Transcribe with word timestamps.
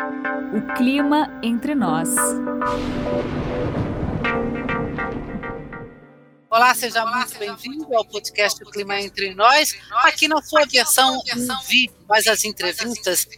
O 0.00 0.74
clima 0.76 1.28
entre 1.42 1.74
nós. 1.74 2.08
Olá, 6.48 6.74
seja 6.74 7.02
Olá, 7.02 7.18
muito 7.18 7.38
bem-vindo 7.38 7.94
ao 7.94 8.04
podcast 8.06 8.62
O 8.64 8.70
Clima 8.70 8.98
Entre 8.98 9.34
Nós, 9.34 9.76
aqui 10.02 10.26
na 10.26 10.40
sua 10.40 10.64
versão 10.64 11.20
em 11.26 11.66
vídeo, 11.68 11.94
mas 12.08 12.26
as 12.26 12.44
entrevistas 12.44 13.28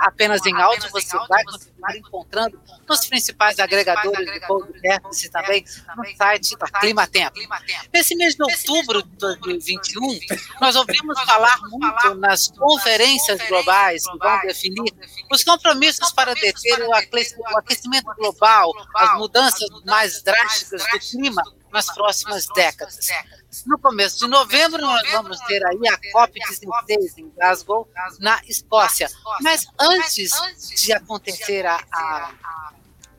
apenas 0.00 0.44
em 0.46 0.54
áudio 0.54 0.90
você 0.90 1.16
vai 1.28 1.44
continuar 1.44 1.96
encontrando 1.96 2.60
nos 2.88 3.06
principais 3.06 3.58
agregadores 3.58 4.32
de 4.32 4.40
podcasts 4.46 5.24
e 5.24 5.30
também 5.30 5.64
no 5.96 6.16
site 6.16 6.56
da 6.56 6.66
Clima 6.66 7.06
Tempo. 7.06 7.38
Nesse 7.92 8.14
mês 8.16 8.34
de 8.34 8.42
outubro 8.42 9.02
de 9.02 9.16
2021, 9.16 10.18
nós 10.60 10.76
ouvimos 10.76 11.20
falar 11.22 11.58
muito 11.70 12.14
nas 12.14 12.48
conferências 12.48 13.40
globais 13.48 14.02
que 14.08 14.18
vão 14.18 14.40
definir 14.42 14.92
os 15.30 15.44
compromissos 15.44 16.12
para 16.12 16.34
deter 16.34 16.80
o 16.82 16.94
aquecimento 17.56 18.12
global, 18.16 18.72
as 18.96 19.18
mudanças 19.18 19.68
mais 19.84 20.22
drásticas 20.22 20.82
do 20.90 20.98
clima 21.00 21.42
nas 21.74 21.92
próximas 21.92 22.46
décadas. 22.54 23.08
No 23.66 23.76
começo 23.80 24.20
de 24.20 24.28
novembro, 24.28 24.80
nós 24.80 25.10
vamos 25.10 25.40
ter 25.40 25.60
aí 25.66 25.88
a 25.88 25.98
COP16 26.12 27.18
em 27.18 27.28
Glasgow, 27.30 27.90
na 28.20 28.40
Escócia. 28.46 29.10
Mas 29.40 29.66
antes 29.78 30.30
de 30.80 30.92
acontecer 30.92 31.66
a, 31.66 31.76
a, 31.92 32.32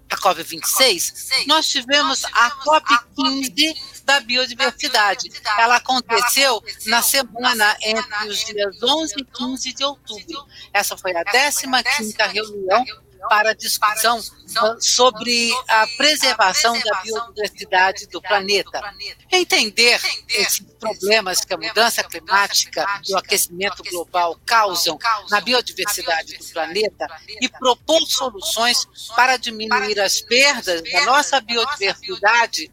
a 0.09 0.17
COP26, 0.17 1.45
nós 1.47 1.67
tivemos 1.67 2.23
a 2.23 2.49
COP15 2.63 3.75
da 4.05 4.21
biodiversidade. 4.21 5.29
Ela 5.57 5.75
aconteceu 5.75 6.63
na 6.85 7.01
semana 7.01 7.75
entre 7.81 8.29
os 8.29 8.45
dias 8.45 8.81
11 8.81 9.15
e 9.17 9.25
15 9.25 9.73
de 9.73 9.83
outubro. 9.83 10.47
Essa 10.71 10.95
foi 10.95 11.11
a 11.11 11.25
15ª 11.25 12.31
reunião 12.31 12.85
para 13.27 13.53
discussão 13.53 14.21
sobre 14.79 15.51
a 15.67 15.87
preservação 15.97 16.79
da 16.79 17.01
biodiversidade 17.01 18.07
do 18.07 18.21
planeta. 18.21 18.81
Entender 19.31 19.99
esses 20.29 20.59
problemas 20.79 21.43
que 21.43 21.53
a 21.53 21.57
mudança 21.57 22.03
climática 22.03 22.85
e 23.07 23.13
o 23.13 23.17
aquecimento 23.17 23.83
global 23.89 24.39
causam 24.45 24.97
na 25.29 25.41
biodiversidade 25.41 26.37
do 26.37 26.45
planeta 26.45 27.07
e 27.41 27.49
propor 27.49 28.01
soluções 28.07 28.85
para 29.15 29.37
diminuir 29.37 29.99
as 29.99 30.21
perdas 30.21 30.81
da 30.83 31.05
nossa 31.05 31.41
biodiversidade 31.41 32.71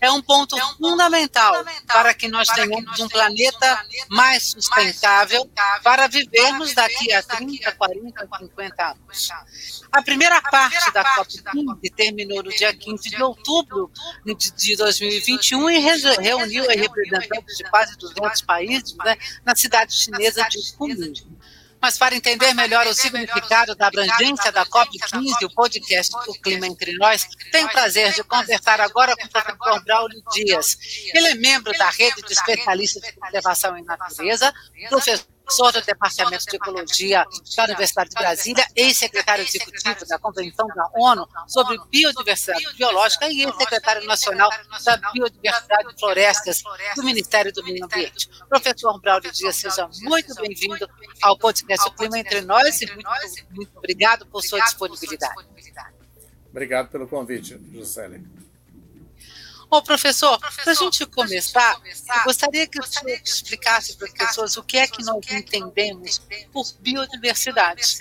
é 0.00 0.10
um 0.10 0.22
ponto 0.22 0.56
fundamental 0.76 1.64
para 1.86 2.12
que 2.14 2.28
nós 2.28 2.48
tenhamos 2.48 3.00
um 3.00 3.08
planeta 3.08 3.84
mais 4.10 4.50
sustentável 4.50 5.50
para 5.82 6.06
vivermos 6.06 6.74
daqui 6.74 7.12
a 7.12 7.22
30, 7.22 7.72
40, 7.72 8.28
50 8.38 8.90
anos. 8.90 9.28
A 9.94 10.02
primeira 10.02 10.42
parte 10.42 10.92
da 10.92 11.04
COP15 11.04 11.94
terminou 11.94 12.42
no 12.42 12.50
dia 12.50 12.74
15 12.74 13.10
de 13.10 13.22
outubro 13.22 13.88
de 14.26 14.76
2021 14.76 15.70
e 15.70 15.78
reuniu 16.20 16.66
representantes 16.66 17.56
de 17.56 17.62
quase 17.70 17.96
200 17.96 18.42
países 18.42 18.96
né, 18.96 19.16
na 19.44 19.54
cidade 19.54 19.94
chinesa 19.94 20.42
de 20.48 20.58
Kunming. 20.76 21.12
Mas 21.80 21.96
para 21.96 22.16
entender 22.16 22.52
melhor 22.54 22.84
o 22.88 22.94
significado 22.94 23.76
da 23.76 23.86
abrangência 23.86 24.50
da 24.50 24.66
COP15, 24.66 25.44
o 25.44 25.54
podcast 25.54 26.12
O 26.26 26.32
Clima 26.40 26.66
Entre 26.66 26.96
Nós 26.96 27.28
tem 27.52 27.64
o 27.64 27.68
prazer 27.68 28.12
de 28.14 28.24
conversar 28.24 28.80
agora 28.80 29.14
com 29.14 29.26
o 29.26 29.30
professor 29.30 29.84
Braulio 29.84 30.22
Dias. 30.32 30.76
Ele 31.14 31.28
é 31.28 31.34
membro 31.36 31.72
da 31.78 31.88
rede 31.90 32.20
de 32.22 32.32
especialistas 32.32 33.00
de 33.00 33.12
conservação 33.12 33.76
em 33.76 33.84
natureza, 33.84 34.52
professor 34.88 35.33
Sou 35.48 35.70
do 35.70 35.80
Departamento 35.82 36.44
de 36.46 36.56
Ecologia 36.56 37.24
da 37.56 37.64
Universidade 37.64 38.10
de 38.10 38.16
Brasília, 38.16 38.66
ex-secretário 38.74 39.44
executivo 39.44 40.06
da 40.06 40.18
Convenção 40.18 40.66
da 40.68 40.90
ONU 40.94 41.28
sobre 41.46 41.78
Biodiversidade 41.90 42.64
Biológica 42.76 43.28
e 43.28 43.42
ex-secretário 43.42 44.06
nacional 44.06 44.50
da 44.84 44.96
Biodiversidade 45.12 45.94
e 45.94 46.00
Florestas 46.00 46.62
do 46.96 47.02
Ministério 47.02 47.52
do 47.52 47.62
Meio 47.62 47.84
Ambiente. 47.84 48.28
Professor 48.48 48.98
Braulio 49.00 49.30
Dias, 49.32 49.56
seja 49.56 49.88
muito 50.02 50.34
bem-vindo 50.34 50.88
ao 51.22 51.38
podcast 51.38 51.88
O 51.88 51.92
Clima 51.92 52.18
Entre 52.18 52.40
Nós 52.40 52.80
e 52.82 52.86
muito, 52.86 53.08
muito 53.50 53.78
obrigado 53.78 54.26
por 54.26 54.42
sua 54.42 54.60
disponibilidade. 54.60 55.34
Obrigado 56.50 56.88
pelo 56.88 57.06
convite, 57.06 57.60
José. 57.72 58.20
Bom, 59.74 59.82
professor, 59.82 60.38
para 60.38 60.70
a 60.70 60.74
gente 60.74 61.04
começar, 61.04 61.82
eu 61.84 62.24
gostaria 62.26 62.64
que 62.64 62.78
o 62.78 62.82
senhor 62.84 63.18
explicasse 63.24 63.96
para 63.96 64.06
as 64.06 64.12
pessoas 64.12 64.56
o 64.56 64.62
que 64.62 64.76
é 64.76 64.86
que 64.86 65.02
nós 65.02 65.18
entendemos 65.32 66.22
por 66.52 66.64
biodiversidade. 66.78 67.98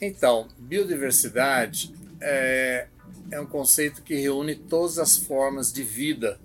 Então, 0.00 0.48
biodiversidade 0.58 1.94
é, 2.20 2.88
é 3.30 3.40
um 3.40 3.46
conceito 3.46 4.02
que 4.02 4.16
reúne 4.16 4.56
todas 4.56 4.98
as 4.98 5.16
formas 5.16 5.72
de 5.72 5.84
vida 5.84 6.40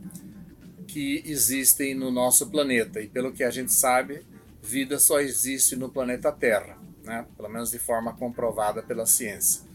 que 0.87 1.23
existem 1.25 1.95
no 1.95 2.11
nosso 2.11 2.45
planeta. 2.45 3.01
E 3.01 3.07
pelo 3.07 3.33
que 3.33 3.43
a 3.43 3.49
gente 3.49 3.73
sabe, 3.73 4.23
vida 4.61 4.99
só 4.99 5.19
existe 5.19 5.75
no 5.75 5.89
planeta 5.89 6.31
Terra, 6.31 6.77
né? 7.03 7.25
pelo 7.35 7.49
menos 7.49 7.71
de 7.71 7.79
forma 7.79 8.13
comprovada 8.13 8.83
pela 8.83 9.07
ciência. 9.07 9.66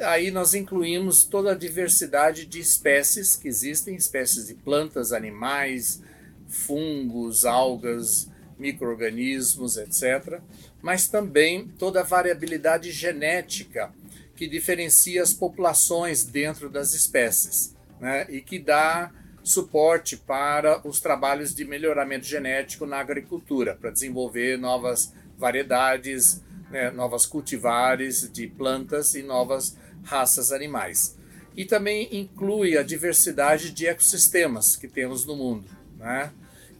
Aí 0.00 0.30
nós 0.30 0.54
incluímos 0.54 1.24
toda 1.24 1.52
a 1.52 1.56
diversidade 1.56 2.46
de 2.46 2.60
espécies 2.60 3.36
que 3.36 3.48
existem, 3.48 3.94
espécies 3.94 4.46
de 4.46 4.54
plantas, 4.54 5.12
animais, 5.12 6.02
fungos, 6.48 7.44
algas, 7.44 8.28
microorganismos, 8.58 9.76
etc. 9.76 10.40
Mas 10.80 11.08
também 11.08 11.68
toda 11.78 12.00
a 12.00 12.04
variabilidade 12.04 12.90
genética 12.90 13.92
que 14.36 14.46
diferencia 14.46 15.22
as 15.22 15.32
populações 15.32 16.24
dentro 16.24 16.68
das 16.68 16.94
espécies 16.94 17.74
né? 18.00 18.26
e 18.28 18.40
que 18.40 18.58
dá 18.58 19.12
suporte 19.42 20.16
para 20.16 20.86
os 20.86 21.00
trabalhos 21.00 21.54
de 21.54 21.64
melhoramento 21.64 22.26
genético 22.26 22.86
na 22.86 22.98
agricultura, 22.98 23.74
para 23.74 23.90
desenvolver 23.90 24.56
novas 24.56 25.12
variedades, 25.36 26.40
né, 26.70 26.90
novas 26.90 27.26
cultivares 27.26 28.30
de 28.32 28.46
plantas 28.46 29.14
e 29.14 29.22
novas 29.22 29.76
raças 30.02 30.52
animais. 30.52 31.16
E 31.56 31.64
também 31.64 32.08
inclui 32.10 32.76
a 32.76 32.82
diversidade 32.82 33.70
de 33.70 33.86
ecossistemas 33.86 34.76
que 34.76 34.88
temos 34.88 35.24
no 35.26 35.36
mundo. 35.36 35.66
Né? 35.98 36.32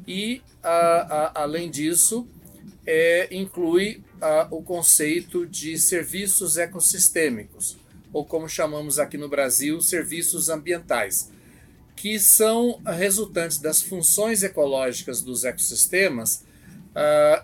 E, 0.07 0.43
a, 0.63 0.71
a, 0.71 1.43
além 1.43 1.71
disso, 1.71 2.27
é, 2.87 3.29
inclui 3.31 4.03
a, 4.21 4.49
o 4.51 4.63
conceito 4.63 5.47
de 5.47 5.79
serviços 5.79 6.57
ecossistêmicos, 6.57 7.77
ou 8.13 8.25
como 8.25 8.49
chamamos 8.49 8.99
aqui 8.99 9.17
no 9.17 9.29
Brasil, 9.29 9.81
serviços 9.81 10.49
ambientais, 10.49 11.31
que 11.95 12.19
são 12.19 12.81
resultantes 12.85 13.59
das 13.59 13.83
funções 13.83 14.43
ecológicas 14.43 15.23
dos 15.23 15.45
ecossistemas 15.45 16.45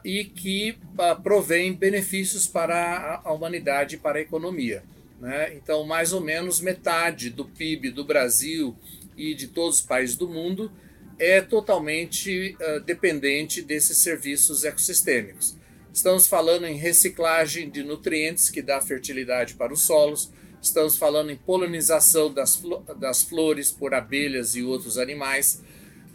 e 0.04 0.24
que 0.24 0.76
uh, 0.94 1.20
provém 1.22 1.72
benefícios 1.72 2.46
para 2.46 3.20
a, 3.24 3.32
humanidade 3.32 3.96
e 3.96 3.98
para 3.98 4.18
a 4.18 4.20
economia. 4.20 4.82
Né? 5.18 5.54
Então, 5.54 5.84
mais 5.84 6.12
ou 6.12 6.20
menos 6.20 6.60
metade 6.60 7.30
do 7.30 7.44
PIB 7.44 7.90
do 7.90 8.04
Brasil 8.04 8.76
e 9.16 9.34
de 9.34 9.48
todos 9.48 9.78
os 9.78 9.82
países 9.82 10.16
do 10.16 10.28
mundo 10.28 10.70
é 11.18 11.40
totalmente 11.40 12.56
uh, 12.60 12.80
dependente 12.80 13.60
desses 13.60 13.98
serviços 13.98 14.64
ecossistêmicos. 14.64 15.56
Estamos 15.92 16.28
falando 16.28 16.66
em 16.66 16.76
reciclagem 16.76 17.68
de 17.68 17.82
nutrientes 17.82 18.48
que 18.48 18.62
dá 18.62 18.80
fertilidade 18.80 19.54
para 19.54 19.72
os 19.72 19.82
solos, 19.82 20.30
estamos 20.62 20.96
falando 20.96 21.30
em 21.30 21.36
polinização 21.36 22.32
das, 22.32 22.54
flo 22.54 22.84
das 23.00 23.22
flores 23.22 23.72
por 23.72 23.94
abelhas 23.94 24.54
e 24.54 24.62
outros 24.62 24.96
animais. 24.96 25.60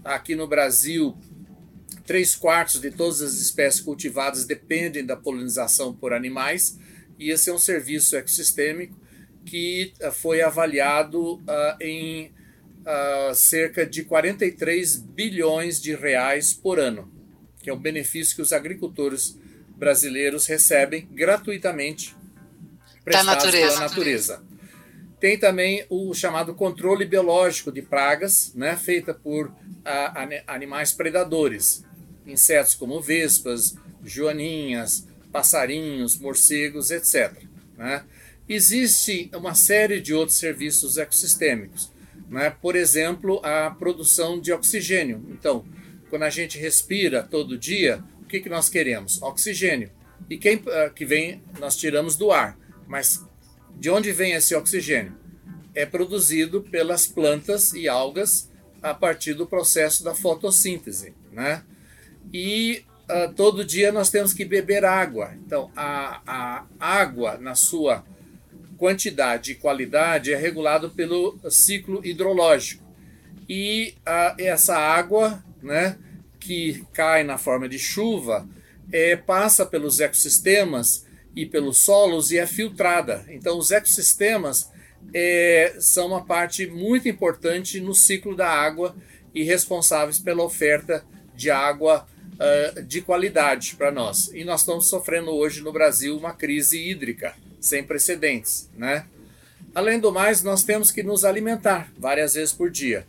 Aqui 0.05 0.35
no 0.35 0.47
Brasil, 0.47 1.17
Três 2.05 2.35
quartos 2.35 2.81
de 2.81 2.91
todas 2.91 3.21
as 3.21 3.35
espécies 3.35 3.79
cultivadas 3.79 4.43
dependem 4.43 5.05
da 5.05 5.15
polinização 5.15 5.93
por 5.93 6.11
animais, 6.11 6.77
e 7.17 7.29
esse 7.29 7.49
é 7.49 7.53
um 7.53 7.57
serviço 7.57 8.17
ecossistêmico 8.17 8.93
que 9.45 9.93
uh, 10.01 10.11
foi 10.11 10.41
avaliado 10.41 11.35
uh, 11.35 11.41
em 11.81 12.31
uh, 12.81 13.33
cerca 13.33 13.85
de 13.85 14.03
43 14.03 14.97
bilhões 14.97 15.81
de 15.81 15.95
reais 15.95 16.53
por 16.53 16.79
ano, 16.79 17.11
que 17.61 17.69
é 17.69 17.73
um 17.73 17.79
benefício 17.79 18.35
que 18.35 18.41
os 18.41 18.53
agricultores 18.53 19.37
brasileiros 19.75 20.45
recebem 20.45 21.07
gratuitamente 21.11 22.15
da 23.05 23.23
natureza. 23.23 23.67
pela 23.67 23.79
natureza. 23.79 24.43
Tem 25.19 25.37
também 25.37 25.85
o 25.89 26.13
chamado 26.13 26.53
controle 26.53 27.05
biológico 27.05 27.71
de 27.71 27.81
pragas, 27.81 28.53
né, 28.53 28.75
feita 28.75 29.13
por 29.13 29.53
animais 30.47 30.91
predadores 30.91 31.85
insetos 32.25 32.75
como 32.75 33.01
vespas, 33.01 33.75
joaninhas, 34.03 35.07
passarinhos, 35.31 36.17
morcegos, 36.17 36.91
etc. 36.91 37.33
Né? 37.77 38.03
Existe 38.47 39.31
uma 39.33 39.55
série 39.55 40.01
de 40.01 40.13
outros 40.13 40.37
serviços 40.37 40.97
ecossistêmicos, 40.97 41.91
né? 42.29 42.49
por 42.49 42.75
exemplo, 42.75 43.39
a 43.43 43.71
produção 43.71 44.39
de 44.39 44.51
oxigênio. 44.51 45.25
Então, 45.29 45.65
quando 46.09 46.23
a 46.23 46.29
gente 46.29 46.57
respira 46.57 47.23
todo 47.23 47.57
dia, 47.57 48.03
o 48.21 48.25
que, 48.25 48.41
que 48.41 48.49
nós 48.49 48.69
queremos? 48.69 49.21
Oxigênio. 49.21 49.89
E 50.29 50.37
quem 50.37 50.57
uh, 50.57 50.93
que 50.93 51.05
vem, 51.05 51.41
nós 51.59 51.75
tiramos 51.75 52.15
do 52.15 52.31
ar. 52.31 52.57
Mas 52.85 53.23
de 53.77 53.89
onde 53.89 54.11
vem 54.11 54.33
esse 54.33 54.53
oxigênio? 54.53 55.15
É 55.73 55.85
produzido 55.85 56.61
pelas 56.61 57.07
plantas 57.07 57.73
e 57.73 57.87
algas 57.87 58.51
a 58.81 58.93
partir 58.93 59.33
do 59.33 59.47
processo 59.47 60.03
da 60.03 60.13
fotossíntese, 60.13 61.13
né? 61.31 61.63
E 62.31 62.83
uh, 63.09 63.33
todo 63.33 63.63
dia 63.63 63.91
nós 63.91 64.09
temos 64.09 64.33
que 64.33 64.43
beber 64.43 64.83
água. 64.83 65.33
Então, 65.45 65.71
a, 65.75 66.21
a 66.27 66.65
água, 66.79 67.37
na 67.37 67.55
sua 67.55 68.03
quantidade 68.83 69.53
e 69.53 69.55
qualidade, 69.55 70.33
é 70.33 70.35
regulado 70.35 70.89
pelo 70.89 71.39
ciclo 71.49 72.05
hidrológico. 72.05 72.83
E 73.47 73.93
uh, 73.99 74.35
essa 74.37 74.75
água, 74.75 75.41
né, 75.61 75.97
que 76.37 76.83
cai 76.91 77.23
na 77.23 77.37
forma 77.37 77.69
de 77.69 77.79
chuva, 77.79 78.45
é, 78.91 79.15
passa 79.15 79.65
pelos 79.65 80.01
ecossistemas 80.01 81.05
e 81.33 81.45
pelos 81.45 81.77
solos 81.77 82.29
e 82.29 82.37
é 82.37 82.45
filtrada. 82.45 83.23
Então, 83.29 83.57
os 83.57 83.71
ecossistemas 83.71 84.69
é, 85.13 85.77
são 85.79 86.07
uma 86.07 86.25
parte 86.25 86.67
muito 86.67 87.07
importante 87.07 87.79
no 87.79 87.93
ciclo 87.93 88.35
da 88.35 88.49
água 88.49 88.93
e 89.33 89.43
responsáveis 89.43 90.19
pela 90.19 90.43
oferta 90.43 91.05
de 91.33 91.49
água 91.49 92.05
uh, 92.33 92.83
de 92.83 92.99
qualidade 92.99 93.77
para 93.77 93.93
nós. 93.93 94.29
E 94.33 94.43
nós 94.43 94.59
estamos 94.59 94.89
sofrendo 94.89 95.31
hoje 95.31 95.61
no 95.61 95.71
Brasil 95.71 96.17
uma 96.17 96.33
crise 96.33 96.77
hídrica 96.85 97.33
sem 97.63 97.81
precedentes, 97.81 98.69
né? 98.75 99.05
Além 99.73 99.97
do 99.97 100.11
mais, 100.11 100.43
nós 100.43 100.63
temos 100.63 100.91
que 100.91 101.01
nos 101.01 101.23
alimentar 101.23 101.89
várias 101.97 102.33
vezes 102.33 102.53
por 102.53 102.69
dia. 102.69 103.07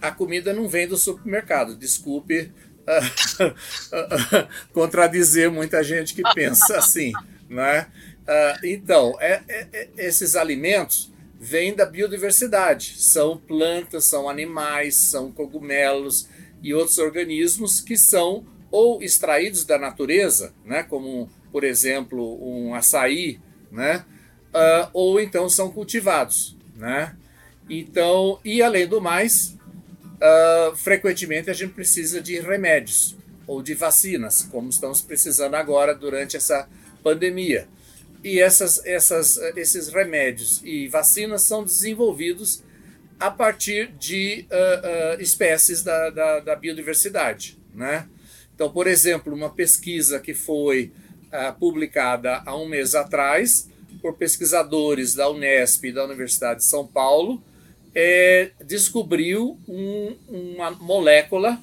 A 0.00 0.10
comida 0.10 0.52
não 0.52 0.68
vem 0.68 0.86
do 0.86 0.96
supermercado, 0.98 1.74
desculpe 1.74 2.52
uh, 2.82 4.52
contradizer 4.74 5.50
muita 5.50 5.82
gente 5.82 6.14
que 6.14 6.22
pensa 6.34 6.76
assim, 6.76 7.12
né? 7.48 7.86
Uh, 8.22 8.66
então, 8.66 9.16
é, 9.18 9.40
é, 9.48 9.68
é, 9.72 9.88
esses 9.96 10.36
alimentos 10.36 11.10
vêm 11.40 11.74
da 11.74 11.86
biodiversidade. 11.86 12.96
São 12.98 13.38
plantas, 13.38 14.04
são 14.04 14.28
animais, 14.28 14.96
são 14.96 15.32
cogumelos 15.32 16.28
e 16.62 16.74
outros 16.74 16.98
organismos 16.98 17.80
que 17.80 17.96
são 17.96 18.44
ou 18.70 19.02
extraídos 19.02 19.64
da 19.64 19.78
natureza, 19.78 20.52
né, 20.64 20.82
como, 20.82 21.28
por 21.50 21.64
exemplo, 21.64 22.38
um 22.42 22.74
açaí, 22.74 23.40
né, 23.72 24.04
uh, 24.54 24.88
ou 24.92 25.20
então 25.20 25.48
são 25.48 25.72
cultivados. 25.72 26.56
Né? 26.76 27.16
Então, 27.68 28.38
e 28.44 28.62
além 28.62 28.86
do 28.86 29.00
mais, 29.00 29.56
uh, 30.22 30.76
frequentemente 30.76 31.50
a 31.50 31.54
gente 31.54 31.72
precisa 31.72 32.20
de 32.20 32.38
remédios 32.38 33.16
ou 33.46 33.62
de 33.62 33.74
vacinas, 33.74 34.42
como 34.50 34.68
estamos 34.68 35.02
precisando 35.02 35.54
agora 35.54 35.94
durante 35.94 36.36
essa 36.36 36.68
pandemia. 37.02 37.66
E 38.22 38.40
essas, 38.40 38.84
essas, 38.86 39.36
esses 39.56 39.88
remédios 39.88 40.60
e 40.64 40.86
vacinas 40.86 41.42
são 41.42 41.64
desenvolvidos 41.64 42.62
a 43.18 43.30
partir 43.30 43.92
de 43.98 44.46
uh, 44.50 45.18
uh, 45.18 45.22
espécies 45.22 45.82
da, 45.82 46.10
da, 46.10 46.40
da, 46.40 46.56
biodiversidade. 46.56 47.58
Né? 47.74 48.08
Então, 48.54 48.70
por 48.70 48.86
exemplo, 48.86 49.34
uma 49.34 49.50
pesquisa 49.50 50.20
que 50.20 50.34
foi 50.34 50.92
uh, 51.32 51.58
publicada 51.58 52.42
há 52.44 52.56
um 52.56 52.66
mês 52.66 52.94
atrás 52.94 53.68
por 54.00 54.14
pesquisadores 54.14 55.14
da 55.14 55.30
Unesp 55.30 55.84
e 55.84 55.92
da 55.92 56.04
Universidade 56.04 56.60
de 56.60 56.66
São 56.66 56.86
Paulo 56.86 57.42
é, 57.94 58.50
descobriu 58.64 59.58
um, 59.68 60.16
uma 60.28 60.70
molécula 60.70 61.60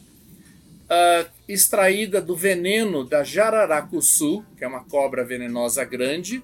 uh, 0.86 1.30
extraída 1.48 2.22
do 2.22 2.36
veneno 2.36 3.04
da 3.04 3.24
jararacuçu, 3.24 4.44
que 4.58 4.64
é 4.64 4.68
uma 4.68 4.84
cobra 4.84 5.24
venenosa 5.24 5.84
grande, 5.84 6.44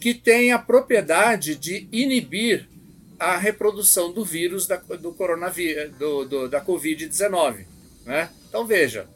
que 0.00 0.14
tem 0.14 0.52
a 0.52 0.58
propriedade 0.58 1.56
de 1.56 1.88
inibir 1.92 2.68
a 3.18 3.36
reprodução 3.36 4.12
do 4.12 4.24
vírus 4.24 4.66
da, 4.66 4.76
do 4.76 5.12
coronavírus, 5.12 5.94
do, 5.96 6.24
do, 6.24 6.48
da 6.48 6.64
Covid-19. 6.64 7.66
Né? 8.06 8.30
Então 8.48 8.64
veja, 8.64 9.06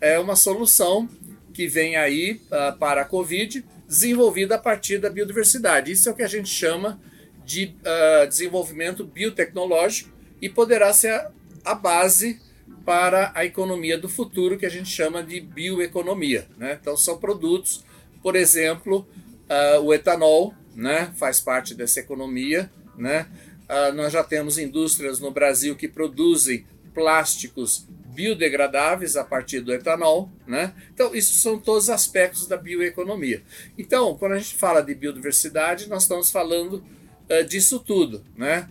é 0.00 0.18
uma 0.18 0.34
solução 0.34 1.08
que 1.54 1.68
vem 1.68 1.96
aí 1.96 2.42
uh, 2.46 2.76
para 2.78 3.02
a 3.02 3.04
Covid, 3.04 3.64
desenvolvida 3.88 4.56
a 4.56 4.58
partir 4.58 4.98
da 4.98 5.08
biodiversidade. 5.08 5.92
Isso 5.92 6.08
é 6.08 6.12
o 6.12 6.14
que 6.14 6.22
a 6.22 6.28
gente 6.28 6.48
chama 6.48 7.00
de 7.44 7.74
uh, 7.80 8.26
desenvolvimento 8.26 9.04
biotecnológico 9.04 10.10
e 10.42 10.48
poderá 10.48 10.92
ser 10.92 11.12
a, 11.12 11.30
a 11.64 11.74
base 11.74 12.40
para 12.84 13.32
a 13.34 13.44
economia 13.44 13.96
do 13.96 14.08
futuro, 14.08 14.58
que 14.58 14.66
a 14.66 14.70
gente 14.70 14.88
chama 14.88 15.22
de 15.22 15.40
bioeconomia. 15.40 16.46
Né? 16.58 16.76
Então, 16.80 16.96
são 16.96 17.16
produtos, 17.16 17.84
por 18.22 18.36
exemplo, 18.36 19.06
uh, 19.48 19.80
o 19.80 19.94
etanol 19.94 20.52
né? 20.74 21.12
faz 21.16 21.40
parte 21.40 21.74
dessa 21.74 22.00
economia. 22.00 22.70
Né? 22.98 23.26
Uh, 23.68 23.94
nós 23.94 24.12
já 24.12 24.22
temos 24.22 24.58
indústrias 24.58 25.20
no 25.20 25.30
Brasil 25.30 25.76
que 25.76 25.88
produzem 25.88 26.66
plásticos 26.92 27.86
biodegradáveis 28.14 29.16
a 29.16 29.24
partir 29.24 29.60
do 29.60 29.72
etanol, 29.72 30.30
né? 30.46 30.72
Então, 30.92 31.14
isso 31.14 31.34
são 31.34 31.58
todos 31.58 31.90
aspectos 31.90 32.46
da 32.46 32.56
bioeconomia. 32.56 33.42
Então, 33.76 34.16
quando 34.16 34.32
a 34.32 34.38
gente 34.38 34.54
fala 34.54 34.80
de 34.80 34.94
biodiversidade, 34.94 35.88
nós 35.88 36.02
estamos 36.02 36.30
falando 36.30 36.84
uh, 37.28 37.44
disso 37.48 37.80
tudo, 37.80 38.24
né? 38.36 38.68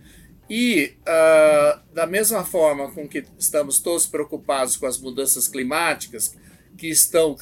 E, 0.48 0.94
uh, 1.02 1.80
da 1.94 2.06
mesma 2.06 2.44
forma 2.44 2.90
com 2.90 3.08
que 3.08 3.24
estamos 3.38 3.78
todos 3.78 4.06
preocupados 4.06 4.76
com 4.76 4.86
as 4.86 4.98
mudanças 4.98 5.48
climáticas, 5.48 6.34
que 6.76 6.88
estão 6.88 7.36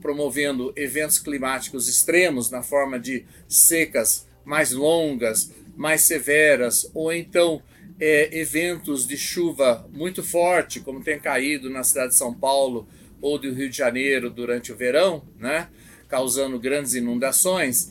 promovendo 0.00 0.72
eventos 0.74 1.18
climáticos 1.18 1.86
extremos 1.86 2.50
na 2.50 2.62
forma 2.62 2.98
de 2.98 3.26
secas 3.46 4.26
mais 4.44 4.72
longas, 4.72 5.52
mais 5.76 6.02
severas, 6.02 6.90
ou 6.94 7.12
então 7.12 7.62
é, 8.00 8.38
eventos 8.38 9.06
de 9.06 9.16
chuva 9.16 9.88
muito 9.92 10.22
forte, 10.22 10.80
como 10.80 11.02
tem 11.02 11.18
caído 11.18 11.68
na 11.68 11.82
cidade 11.82 12.10
de 12.10 12.14
São 12.14 12.32
Paulo 12.32 12.88
ou 13.20 13.38
do 13.38 13.52
Rio 13.52 13.68
de 13.68 13.76
Janeiro 13.76 14.30
durante 14.30 14.72
o 14.72 14.76
verão, 14.76 15.24
né, 15.38 15.68
causando 16.08 16.58
grandes 16.58 16.94
inundações, 16.94 17.90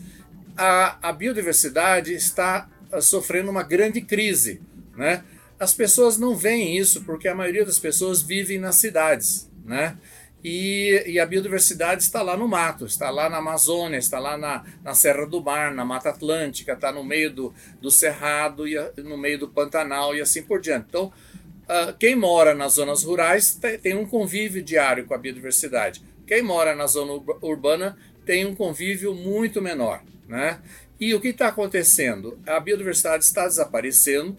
a, 0.56 1.10
a 1.10 1.12
biodiversidade 1.12 2.14
está 2.14 2.70
ah, 2.92 3.02
sofrendo 3.02 3.52
uma 3.52 3.64
grande 3.64 4.02
crise. 4.02 4.62
Né? 4.96 5.24
As 5.60 5.74
pessoas 5.74 6.18
não 6.18 6.36
veem 6.36 6.78
isso 6.78 7.04
porque 7.04 7.28
a 7.28 7.36
maioria 7.36 7.66
das 7.66 7.78
pessoas 7.78 8.22
vivem 8.22 8.58
nas 8.58 8.78
cidades. 8.78 9.50
Né? 9.64 9.98
E, 10.44 11.04
e, 11.08 11.20
a 11.20 11.26
biodiversidade 11.26 12.04
está 12.04 12.22
lá 12.22 12.38
no 12.38 12.48
mato, 12.48 12.86
está 12.86 13.10
lá 13.10 13.30
na 13.30 13.38
Amazônia, 13.38 13.98
está 13.98 14.20
lá 14.20 14.38
na, 14.38 14.64
na 14.84 14.94
Serra 14.94 15.26
do 15.26 15.42
Mar, 15.42 15.74
na 15.74 15.84
Mata 15.84 16.10
Atlântica, 16.10 16.74
está 16.74 16.92
no 16.92 17.04
meio 17.04 17.32
do, 17.32 17.54
do 17.82 17.90
Cerrado, 17.90 18.68
e 18.68 18.78
no 18.98 19.18
meio 19.18 19.40
do 19.40 19.48
Pantanal 19.48 20.16
e 20.16 20.22
assim 20.22 20.44
por 20.44 20.62
diante. 20.62 20.86
Então, 20.90 21.06
uh, 21.08 21.94
quem 22.00 22.16
mora 22.16 22.54
nas 22.54 22.74
zonas 22.74 23.04
rurais 23.04 23.56
tem, 23.56 23.80
tem 23.80 23.96
um 23.96 24.06
convívio 24.06 24.62
diário 24.62 25.06
com 25.06 25.14
a 25.14 25.18
biodiversidade. 25.18 26.04
Quem 26.26 26.42
mora 26.42 26.76
na 26.76 26.86
zona 26.86 27.14
urbana 27.42 27.98
tem 28.26 28.46
um 28.46 28.54
convívio 28.54 29.16
muito 29.16 29.62
menor. 29.62 30.02
Né? 30.28 30.60
E 31.00 31.14
o 31.16 31.22
que 31.22 31.30
está 31.30 31.48
acontecendo? 31.48 32.38
A 32.46 32.60
biodiversidade 32.60 33.24
está 33.24 33.48
desaparecendo 33.48 34.38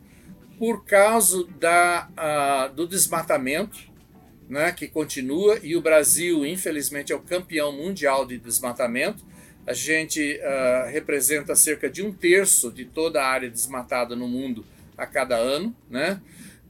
por 0.58 0.84
causa 0.84 1.44
da, 1.58 2.08
uh, 2.10 2.74
do 2.74 2.86
desmatamento, 2.86 3.87
né, 4.48 4.72
que 4.72 4.88
continua, 4.88 5.58
e 5.62 5.76
o 5.76 5.80
Brasil, 5.80 6.46
infelizmente, 6.46 7.12
é 7.12 7.16
o 7.16 7.20
campeão 7.20 7.70
mundial 7.72 8.24
de 8.24 8.38
desmatamento. 8.38 9.24
A 9.66 9.74
gente 9.74 10.40
uh, 10.40 10.90
representa 10.90 11.54
cerca 11.54 11.90
de 11.90 12.02
um 12.02 12.12
terço 12.12 12.72
de 12.72 12.86
toda 12.86 13.22
a 13.22 13.28
área 13.28 13.50
desmatada 13.50 14.16
no 14.16 14.26
mundo 14.26 14.64
a 14.96 15.06
cada 15.06 15.36
ano. 15.36 15.76
Né? 15.90 16.20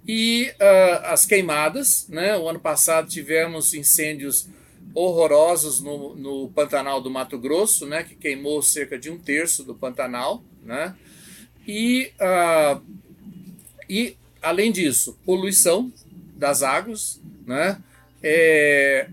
E 0.07 0.53
uh, 0.55 1.05
as 1.05 1.25
queimadas, 1.25 2.09
né? 2.09 2.37
o 2.37 2.49
ano 2.49 2.59
passado 2.59 3.09
tivemos 3.09 3.73
incêndios 3.75 4.49
horrorosos 4.95 5.81
no, 5.81 6.15
no 6.17 6.49
Pantanal 6.49 7.01
do 7.01 7.11
Mato 7.11 7.39
Grosso, 7.39 7.87
né, 7.87 8.03
que 8.03 8.15
queimou 8.15 8.61
cerca 8.63 8.99
de 8.99 9.11
um 9.11 9.19
terço 9.19 9.63
do 9.63 9.75
Pantanal, 9.75 10.43
né, 10.63 10.95
e, 11.67 12.11
uh, 12.21 12.83
e 13.89 14.17
além 14.43 14.73
disso, 14.73 15.19
poluição 15.25 15.93
das 16.39 16.63
águas, 16.63 17.21
né, 17.47 17.79
é, 18.23 19.09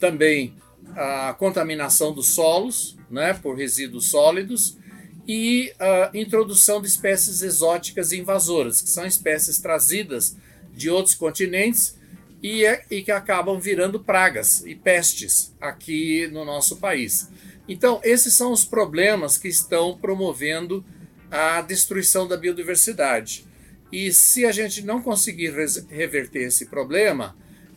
também 0.00 0.54
a 0.96 1.34
contaminação 1.38 2.12
dos 2.12 2.28
solos, 2.28 2.96
né, 3.10 3.34
por 3.34 3.56
resíduos 3.56 4.06
sólidos, 4.06 4.78
e 5.26 5.74
a 5.78 6.10
introdução 6.14 6.80
de 6.80 6.88
espécies 6.88 7.42
exóticas 7.42 8.12
invasoras, 8.12 8.80
que 8.80 8.88
são 8.88 9.04
espécies 9.04 9.58
trazidas 9.58 10.34
de 10.74 10.88
outros 10.88 11.14
continentes 11.14 11.98
e, 12.42 12.64
é, 12.64 12.84
e 12.90 13.02
que 13.02 13.10
acabam 13.10 13.60
virando 13.60 14.00
pragas 14.00 14.64
e 14.64 14.74
pestes 14.74 15.54
aqui 15.60 16.28
no 16.28 16.44
nosso 16.44 16.76
país. 16.76 17.28
Então, 17.68 18.00
esses 18.02 18.32
são 18.32 18.52
os 18.52 18.64
problemas 18.64 19.36
que 19.36 19.48
estão 19.48 19.98
promovendo 19.98 20.82
a 21.30 21.60
destruição 21.60 22.26
da 22.26 22.36
biodiversidade. 22.36 23.46
E 23.90 24.12
se 24.12 24.44
a 24.44 24.52
gente 24.52 24.82
não 24.82 25.02
conseguir 25.02 25.52
reverter 25.88 26.42
esse 26.42 26.66
problema, 26.66 27.34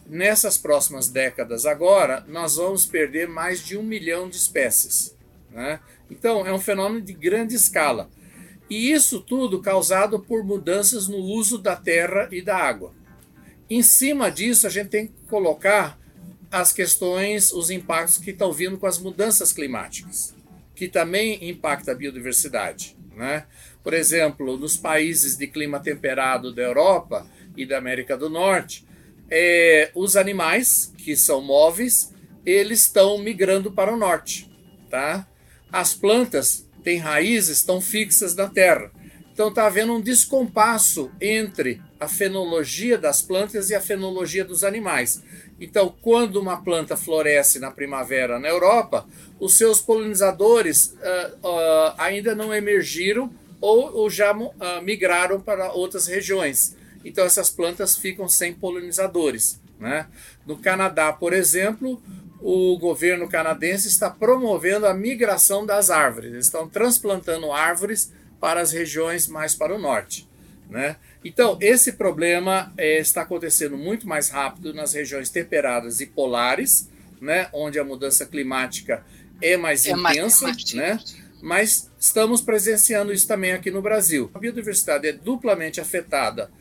nessas 0.08 0.58
próximas 0.58 1.08
décadas 1.08 1.66
agora, 1.66 2.26
nós 2.28 2.58
vamos 2.58 2.86
perder 2.86 3.30
mais 3.30 3.66
de 3.66 3.78
um 3.78 3.84
milhão 3.84 4.30
de 4.30 4.36
espécies. 4.36 5.16
Né? 5.50 5.80
Então, 6.10 6.46
é 6.46 6.54
um 6.54 6.60
fenômeno 6.60 7.02
de 7.02 7.14
grande 7.14 7.56
escala. 7.56 8.10
E 8.70 8.92
isso 8.92 9.22
tudo 9.22 9.62
causado 9.62 10.20
por 10.20 10.44
mudanças 10.44 11.08
no 11.08 11.18
uso 11.18 11.58
da 11.58 11.76
terra 11.76 12.28
e 12.32 12.42
da 12.42 12.58
água. 12.58 12.94
Em 13.70 13.82
cima 13.82 14.30
disso, 14.30 14.68
a 14.68 14.70
gente 14.70 14.90
tem 14.90 15.08
que 15.08 15.14
colocar 15.30 15.98
as 16.52 16.74
questões, 16.74 17.54
os 17.54 17.70
impactos 17.70 18.18
que 18.18 18.32
estão 18.32 18.52
vindo 18.52 18.78
com 18.78 18.86
as 18.86 19.00
mudanças 19.00 19.54
climáticas, 19.54 20.36
que 20.76 20.90
também 20.90 21.50
impacta 21.50 21.94
a 21.94 21.96
biodiversidade. 21.96 22.98
Né? 23.16 23.46
Por 23.84 23.94
exemplo, 23.94 24.58
nos 24.58 24.78
países 24.78 25.36
de 25.36 25.48
clima 25.48 25.80
temperado 25.80 26.54
da 26.54 26.62
Europa 26.62 27.26
e 27.58 27.66
da 27.66 27.78
América 27.78 28.16
do 28.18 28.30
Norte, 28.30 28.86
é, 29.30 29.90
os 29.96 30.16
animais 30.16 30.94
que 30.98 31.16
são 31.16 31.42
móveis, 31.42 32.14
eles 32.46 32.82
estão 32.82 33.18
migrando 33.18 33.72
para 33.72 33.94
o 33.94 33.98
norte, 33.98 34.52
tá? 34.90 35.28
As 35.72 35.94
plantas 35.94 36.68
têm 36.84 36.98
raízes, 36.98 37.58
estão 37.58 37.80
fixas 37.80 38.36
na 38.36 38.48
terra. 38.50 38.92
Então 39.34 39.48
está 39.48 39.66
havendo 39.66 39.94
um 39.94 40.02
descompasso 40.02 41.10
entre 41.22 41.82
a 42.00 42.08
fenologia 42.08 42.98
das 42.98 43.22
plantas 43.22 43.70
e 43.70 43.76
a 43.76 43.82
fenologia 43.82 44.44
dos 44.44 44.64
animais. 44.64 45.24
Então, 45.60 45.96
quando 46.02 46.38
uma 46.38 46.62
planta 46.62 46.98
floresce 46.98 47.60
na 47.60 47.72
primavera 47.72 48.40
na 48.40 48.50
Europa, 48.50 49.08
os 49.40 49.58
seus 49.58 49.80
polinizadores 49.80 50.88
uh, 50.88 51.48
uh, 51.48 51.94
ainda 51.98 52.36
não 52.36 52.54
emergiram 52.54 53.32
ou, 53.62 53.94
ou 53.96 54.10
já 54.10 54.36
uh, 54.36 54.52
migraram 54.82 55.40
para 55.40 55.72
outras 55.72 56.08
regiões. 56.08 56.76
Então, 57.06 57.24
essas 57.24 57.50
plantas 57.50 57.96
ficam 57.96 58.28
sem 58.28 58.54
polinizadores. 58.54 59.62
Né? 59.80 60.08
No 60.46 60.58
Canadá, 60.58 61.14
por 61.14 61.32
exemplo, 61.32 62.02
o 62.42 62.78
governo 62.78 63.30
canadense 63.30 63.88
está 63.88 64.10
promovendo 64.10 64.88
a 64.88 64.94
migração 64.94 65.66
das 65.66 65.90
árvores. 65.90 66.32
Eles 66.32 66.46
estão 66.46 66.68
transplantando 66.68 67.52
árvores 67.52 68.12
para 68.40 68.60
as 68.60 68.72
regiões 68.72 69.28
mais 69.28 69.54
para 69.54 69.76
o 69.76 69.80
norte. 69.80 70.28
Né? 70.70 70.96
Então, 71.24 71.58
esse 71.62 71.94
problema 71.94 72.74
é, 72.78 73.00
está 73.00 73.22
acontecendo 73.22 73.78
muito 73.78 74.08
mais 74.08 74.30
rápido 74.30 74.74
nas 74.74 74.94
regiões 74.94 75.30
temperadas 75.30 76.00
e 76.02 76.08
polares, 76.08 76.90
né? 77.20 77.48
onde 77.54 77.78
a 77.78 77.84
mudança 77.84 78.26
climática 78.26 79.06
é 79.42 79.58
mais 79.58 79.86
é 79.86 79.92
intensa, 79.92 80.46
mais 80.46 80.74
né? 80.74 81.00
Mas 81.42 81.90
estamos 82.00 82.42
presenciando 82.42 83.12
isso 83.14 83.28
também 83.28 83.54
aqui 83.54 83.72
no 83.72 83.82
Brasil. 83.82 84.30
A 84.34 84.40
biodiversidade 84.40 85.08
é 85.08 85.14
duplamente 85.14 85.82
afetada 85.82 86.52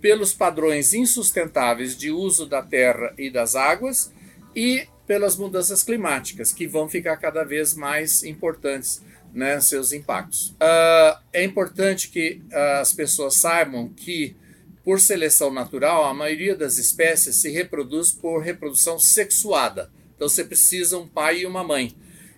pelos 0.00 0.32
padrões 0.32 0.94
insustentáveis 0.94 1.96
de 1.96 2.10
uso 2.10 2.46
da 2.46 2.62
terra 2.62 3.12
e 3.18 3.30
das 3.30 3.54
águas 3.54 4.12
e 4.54 4.86
pelas 5.06 5.36
mudanças 5.36 5.82
climáticas, 5.82 6.52
que 6.52 6.66
vão 6.66 6.88
ficar 6.88 7.16
cada 7.16 7.42
vez 7.44 7.74
mais 7.74 8.22
importantes 8.22 9.02
né, 9.32 9.60
seus 9.60 9.92
impactos. 9.92 10.50
Uh, 10.50 11.18
é 11.32 11.44
importante 11.44 12.08
que 12.08 12.40
uh, 12.52 12.80
as 12.80 12.92
pessoas 12.92 13.34
saibam 13.34 13.88
que, 13.88 14.36
por 14.84 15.00
seleção 15.00 15.52
natural, 15.52 16.04
a 16.04 16.14
maioria 16.14 16.56
das 16.56 16.78
espécies 16.78 17.36
se 17.36 17.50
reproduz 17.50 18.12
por 18.12 18.40
reprodução 18.40 18.98
sexuada. 18.98 19.90
Então 20.14 20.28
você 20.28 20.44
precisa 20.44 20.98
um 20.98 21.08
pai 21.08 21.40
e 21.40 21.46
uma 21.46 21.64
mãe. 21.64 21.94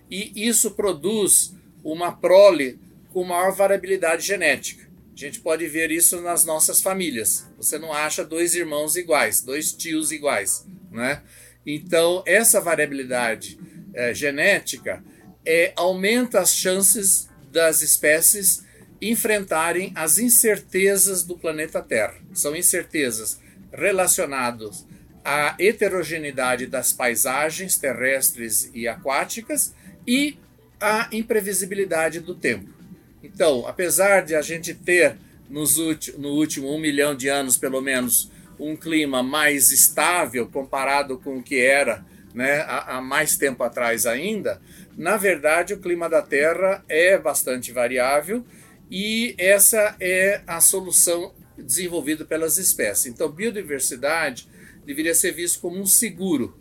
E 0.09 0.47
isso 0.47 0.71
produz 0.71 1.53
uma 1.83 2.11
prole 2.11 2.79
com 3.11 3.23
maior 3.23 3.51
variabilidade 3.51 4.25
genética. 4.25 4.89
A 5.13 5.17
gente 5.17 5.39
pode 5.39 5.67
ver 5.67 5.91
isso 5.91 6.21
nas 6.21 6.43
nossas 6.43 6.81
famílias. 6.81 7.47
Você 7.57 7.77
não 7.77 7.93
acha 7.93 8.25
dois 8.25 8.55
irmãos 8.55 8.95
iguais, 8.95 9.41
dois 9.41 9.71
tios 9.71 10.11
iguais, 10.11 10.65
né? 10.91 11.21
Então, 11.65 12.23
essa 12.25 12.59
variabilidade 12.59 13.59
é, 13.93 14.13
genética 14.13 15.03
é, 15.45 15.71
aumenta 15.75 16.39
as 16.39 16.55
chances 16.55 17.29
das 17.51 17.81
espécies 17.81 18.63
enfrentarem 18.99 19.91
as 19.95 20.17
incertezas 20.17 21.23
do 21.23 21.37
planeta 21.37 21.81
Terra. 21.81 22.15
São 22.33 22.55
incertezas 22.55 23.39
relacionadas 23.71 24.85
à 25.23 25.55
heterogeneidade 25.59 26.65
das 26.65 26.91
paisagens 26.91 27.77
terrestres 27.77 28.71
e 28.73 28.87
aquáticas 28.87 29.73
e 30.07 30.37
à 30.83 31.07
imprevisibilidade 31.13 32.19
do 32.19 32.35
tempo. 32.35 32.69
Então, 33.23 33.65
apesar 33.65 34.21
de 34.21 34.35
a 34.35 34.41
gente 34.41 34.73
ter 34.73 35.15
nos 35.49 35.77
no 36.17 36.29
último 36.29 36.69
um 36.69 36.77
milhão 36.77 37.15
de 37.15 37.29
anos, 37.29 37.57
pelo 37.57 37.81
menos, 37.81 38.29
um 38.59 38.75
clima 38.75 39.23
mais 39.23 39.71
estável 39.71 40.47
comparado 40.47 41.17
com 41.17 41.37
o 41.37 41.43
que 41.43 41.59
era 41.59 42.05
né, 42.33 42.57
há, 42.61 42.97
há 42.97 43.01
mais 43.01 43.37
tempo 43.37 43.63
atrás 43.63 44.05
ainda, 44.05 44.61
na 44.97 45.15
verdade 45.15 45.73
o 45.73 45.79
clima 45.79 46.09
da 46.09 46.21
Terra 46.21 46.83
é 46.89 47.17
bastante 47.17 47.71
variável 47.71 48.45
e 48.91 49.35
essa 49.37 49.95
é 49.99 50.41
a 50.45 50.59
solução 50.59 51.33
desenvolvida 51.57 52.25
pelas 52.25 52.57
espécies. 52.57 53.05
Então, 53.07 53.31
biodiversidade 53.31 54.47
deveria 54.85 55.15
ser 55.15 55.31
visto 55.31 55.61
como 55.61 55.79
um 55.79 55.85
seguro. 55.85 56.59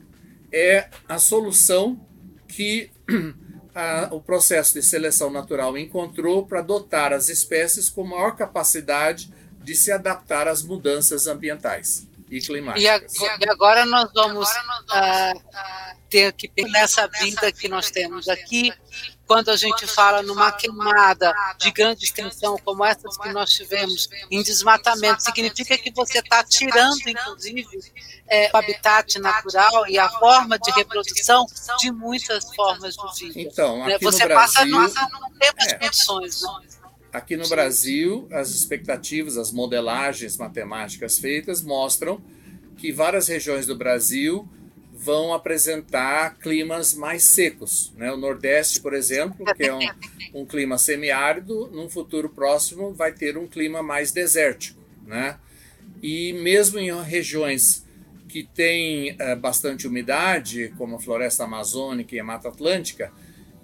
É 0.52 0.88
a 1.08 1.18
solução 1.18 2.06
que 2.46 2.90
a, 3.74 4.08
o 4.10 4.20
processo 4.20 4.74
de 4.74 4.82
seleção 4.82 5.30
natural 5.30 5.76
encontrou 5.78 6.46
para 6.46 6.60
dotar 6.60 7.12
as 7.12 7.28
espécies 7.28 7.88
com 7.88 8.04
maior 8.04 8.36
capacidade 8.36 9.32
de 9.62 9.74
se 9.74 9.90
adaptar 9.92 10.48
às 10.48 10.62
mudanças 10.62 11.26
ambientais 11.26 12.06
e 12.30 12.40
climáticas. 12.40 13.14
E 13.40 13.48
agora 13.48 13.84
nós 13.86 14.10
vamos 14.14 14.48
uh, 14.48 15.92
ter 16.08 16.32
que 16.32 16.50
nessa 16.70 17.06
vida 17.06 17.52
que 17.52 17.68
nós 17.68 17.90
temos 17.90 18.28
aqui, 18.28 18.72
quando 19.32 19.48
a 19.48 19.56
gente 19.56 19.86
fala 19.86 20.22
numa 20.22 20.52
queimada 20.52 21.32
de 21.58 21.70
grande 21.70 22.04
extensão 22.04 22.58
como 22.62 22.84
essas 22.84 23.16
que 23.16 23.32
nós 23.32 23.50
tivemos 23.50 24.06
em 24.30 24.42
desmatamento, 24.42 25.22
significa 25.22 25.78
que 25.78 25.90
você 25.90 26.18
está 26.18 26.44
tirando, 26.44 27.00
inclusive, 27.08 27.66
é, 28.28 28.50
o 28.52 28.56
habitat 28.58 29.18
natural 29.18 29.88
e 29.88 29.98
a 29.98 30.06
forma 30.10 30.58
de 30.58 30.70
reprodução 30.72 31.46
de 31.78 31.90
muitas 31.90 32.54
formas 32.54 32.94
de 32.94 33.28
vida. 33.28 33.40
Então, 33.40 33.86
né? 33.86 33.94
aqui 33.94 34.04
você 34.04 34.24
no 34.24 34.28
Brasil, 34.28 34.76
passa 34.76 35.00
a 35.00 35.08
não 35.08 35.32
ter 35.38 35.54
mais 35.56 35.72
é. 35.72 35.78
condições. 35.78 36.42
Né? 36.42 36.48
Aqui 37.10 37.34
no 37.34 37.48
Brasil, 37.48 38.28
as 38.32 38.50
expectativas, 38.50 39.38
as 39.38 39.50
modelagens 39.50 40.36
matemáticas 40.36 41.18
feitas 41.18 41.62
mostram 41.62 42.20
que 42.76 42.92
várias 42.92 43.28
regiões 43.28 43.64
do 43.64 43.76
Brasil 43.76 44.46
vão 45.02 45.34
apresentar 45.34 46.38
climas 46.38 46.94
mais 46.94 47.24
secos. 47.24 47.92
Né? 47.96 48.12
O 48.12 48.16
Nordeste, 48.16 48.80
por 48.80 48.94
exemplo, 48.94 49.44
que 49.56 49.64
é 49.64 49.74
um, 49.74 49.80
um 50.32 50.46
clima 50.46 50.78
semiárido, 50.78 51.68
num 51.72 51.88
futuro 51.88 52.28
próximo 52.28 52.94
vai 52.94 53.12
ter 53.12 53.36
um 53.36 53.48
clima 53.48 53.82
mais 53.82 54.12
desértico. 54.12 54.80
Né? 55.04 55.36
E 56.00 56.32
mesmo 56.34 56.78
em 56.78 56.92
regiões 57.02 57.84
que 58.28 58.44
têm 58.44 59.16
é, 59.18 59.34
bastante 59.34 59.88
umidade, 59.88 60.72
como 60.78 60.96
a 60.96 61.00
floresta 61.00 61.44
amazônica 61.44 62.14
e 62.14 62.20
a 62.20 62.24
Mata 62.24 62.48
Atlântica, 62.48 63.12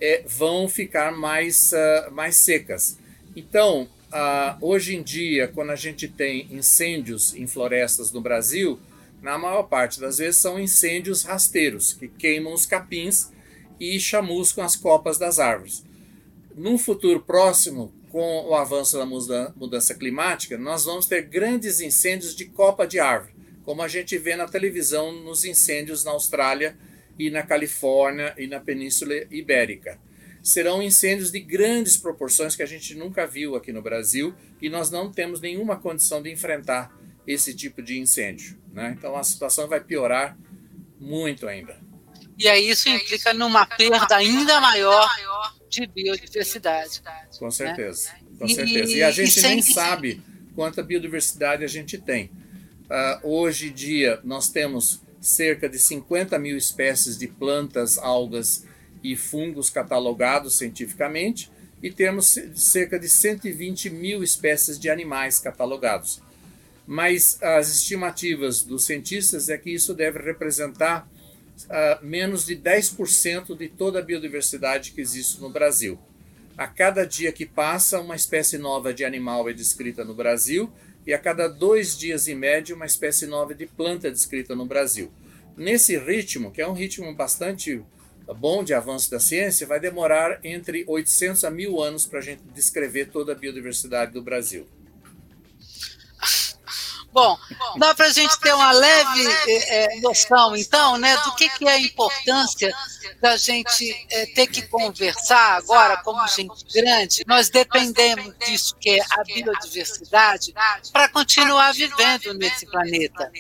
é, 0.00 0.25
vão 0.26 0.68
ficar 0.68 1.12
mais, 1.12 1.73
uh, 1.73 2.11
mais 2.12 2.37
secas. 2.37 2.99
Então, 3.35 3.88
uh, 4.12 4.57
hoje 4.61 4.95
em 4.95 5.02
dia, 5.02 5.49
quando 5.49 5.71
a 5.71 5.76
gente 5.76 6.07
tem 6.07 6.47
incêndios 6.50 7.35
em 7.35 7.47
florestas 7.47 8.12
no 8.12 8.21
Brasil, 8.21 8.78
na 9.22 9.38
maior 9.38 9.64
parte 9.64 10.00
das 10.00 10.18
vezes 10.18 10.40
são 10.40 10.58
incêndios 10.58 11.22
rasteiros, 11.22 11.92
que 11.92 12.08
queimam 12.08 12.52
os 12.52 12.66
capins 12.66 13.30
e 13.78 13.98
chamuscam 13.98 14.64
as 14.64 14.76
copas 14.76 15.18
das 15.18 15.38
árvores. 15.38 15.84
Num 16.54 16.78
futuro 16.78 17.20
próximo, 17.20 17.92
com 18.10 18.46
o 18.46 18.54
avanço 18.54 18.96
da 18.96 19.06
mudança 19.54 19.94
climática, 19.94 20.56
nós 20.56 20.84
vamos 20.84 21.06
ter 21.06 21.22
grandes 21.22 21.80
incêndios 21.80 22.34
de 22.34 22.46
copa 22.46 22.87
de 22.87 22.98
árvore, 22.98 23.34
como 23.64 23.82
a 23.82 23.88
gente 23.88 24.16
vê 24.18 24.34
na 24.34 24.48
televisão 24.48 25.12
nos 25.12 25.44
incêndios 25.44 26.04
na 26.04 26.12
Austrália 26.12 26.76
e 27.18 27.30
na 27.30 27.42
Califórnia 27.42 28.34
e 28.38 28.46
na 28.46 28.60
Península 28.60 29.14
Ibérica 29.30 29.98
serão 30.42 30.82
incêndios 30.82 31.30
de 31.30 31.40
grandes 31.40 31.96
proporções 31.96 32.56
que 32.56 32.62
a 32.62 32.66
gente 32.66 32.94
nunca 32.94 33.26
viu 33.26 33.54
aqui 33.54 33.72
no 33.72 33.82
Brasil 33.82 34.34
e 34.60 34.68
nós 34.70 34.90
não 34.90 35.12
temos 35.12 35.40
nenhuma 35.40 35.76
condição 35.76 36.22
de 36.22 36.30
enfrentar 36.30 36.96
esse 37.28 37.54
tipo 37.54 37.82
de 37.82 37.99
incêndio. 38.00 38.58
Né? 38.73 38.97
Então 38.99 39.14
a 39.14 39.23
situação 39.23 39.68
vai 39.68 39.80
piorar 39.80 40.37
muito 40.99 41.47
ainda. 41.47 41.78
E 42.38 42.49
aí 42.49 42.70
isso 42.70 42.88
implica 42.88 43.35
numa 43.35 43.66
perda 43.66 44.16
ainda 44.16 44.58
maior 44.61 45.06
de 45.68 45.87
biodiversidade. 45.87 47.02
Com 47.38 47.50
certeza, 47.50 48.12
né? 48.12 48.18
com 48.38 48.49
certeza. 48.49 48.92
E 48.92 49.02
a 49.02 49.11
gente 49.11 49.38
e 49.38 49.42
nem 49.42 49.61
sabe 49.61 50.23
quanta 50.54 50.82
biodiversidade 50.82 51.62
a 51.62 51.68
gente 51.68 51.99
tem. 51.99 52.30
Uh, 52.85 53.28
hoje 53.28 53.68
em 53.68 53.73
dia 53.73 54.18
nós 54.25 54.49
temos 54.49 55.02
cerca 55.20 55.68
de 55.68 55.78
50 55.78 56.38
mil 56.38 56.56
espécies 56.56 57.18
de 57.18 57.26
plantas, 57.26 57.99
algas 57.99 58.64
e 59.04 59.14
fungos 59.14 59.68
catalogados 59.68 60.56
cientificamente 60.56 61.50
e 61.82 61.90
temos 61.90 62.38
cerca 62.54 62.99
de 62.99 63.08
120 63.08 63.90
mil 63.90 64.23
espécies 64.23 64.78
de 64.78 64.88
animais 64.88 65.38
catalogados. 65.38 66.23
Mas 66.88 67.38
as 67.42 67.68
estimativas 67.68 68.62
dos 68.62 68.87
cientistas 68.87 69.50
é 69.50 69.59
que 69.59 69.68
isso 69.68 69.92
deve 69.92 70.21
representar 70.21 71.07
uh, 71.66 72.02
menos 72.02 72.47
de 72.47 72.57
10% 72.57 73.54
de 73.54 73.68
toda 73.68 73.99
a 73.99 74.02
biodiversidade 74.02 74.92
que 74.92 75.02
existe 75.02 75.38
no 75.38 75.50
Brasil. 75.50 75.99
A 76.57 76.66
cada 76.66 77.04
dia 77.04 77.30
que 77.30 77.45
passa, 77.45 78.00
uma 78.00 78.16
espécie 78.16 78.57
nova 78.57 78.95
de 78.95 79.04
animal 79.04 79.50
é 79.50 79.52
descrita 79.52 80.02
no 80.02 80.14
Brasil, 80.14 80.73
e 81.07 81.12
a 81.12 81.18
cada 81.18 81.47
dois 81.47 81.95
dias 81.95 82.26
em 82.26 82.35
média, 82.35 82.75
uma 82.75 82.87
espécie 82.87 83.26
nova 83.26 83.54
de 83.54 83.66
planta 83.66 84.09
é 84.09 84.11
descrita 84.11 84.57
no 84.57 84.64
Brasil. 84.64 85.12
Nesse 85.59 85.99
ritmo, 85.99 86.50
que 86.50 86.62
é 86.62 86.66
um 86.66 86.73
ritmo 86.73 87.14
bastante 87.14 87.83
bom 88.38 88.64
de 88.64 88.73
avanço 88.73 89.11
da 89.11 89.21
ciência, 89.21 89.66
vai 89.66 89.78
demorar 89.78 90.40
entre 90.42 90.85
800 90.87 91.45
a 91.45 91.50
1000 91.50 91.83
anos 91.83 92.07
para 92.07 92.21
a 92.21 92.23
gente 92.23 92.40
descrever 92.54 93.11
toda 93.11 93.33
a 93.33 93.35
biodiversidade 93.35 94.12
do 94.12 94.23
Brasil. 94.23 94.66
Bom, 97.18 97.37
dá 97.78 97.94
para 97.96 98.06
a 98.06 98.12
gente 98.12 98.38
ter 98.38 98.54
uma 98.54 98.70
leve 98.70 99.26
é, 99.48 100.00
noção, 100.00 100.56
então, 100.56 100.96
né, 100.98 101.16
do 101.16 101.34
que, 101.34 101.48
que 101.48 101.66
é 101.66 101.72
a 101.72 101.80
importância 101.80 102.72
da 103.20 103.37
gente 103.37 104.06
é, 104.10 104.26
ter 104.26 104.46
que 104.46 104.62
conversar 104.62 105.56
agora 105.56 105.96
como 106.04 106.25
gente 106.28 106.64
grande. 106.72 107.25
Nós 107.26 107.50
dependemos 107.50 108.32
disso 108.38 108.76
que 108.80 109.00
é 109.00 109.04
a 109.10 109.25
biodiversidade 109.25 110.54
para 110.92 111.08
continuar 111.08 111.72
vivendo 111.72 112.34
nesse 112.34 112.66
planeta. 112.66 113.32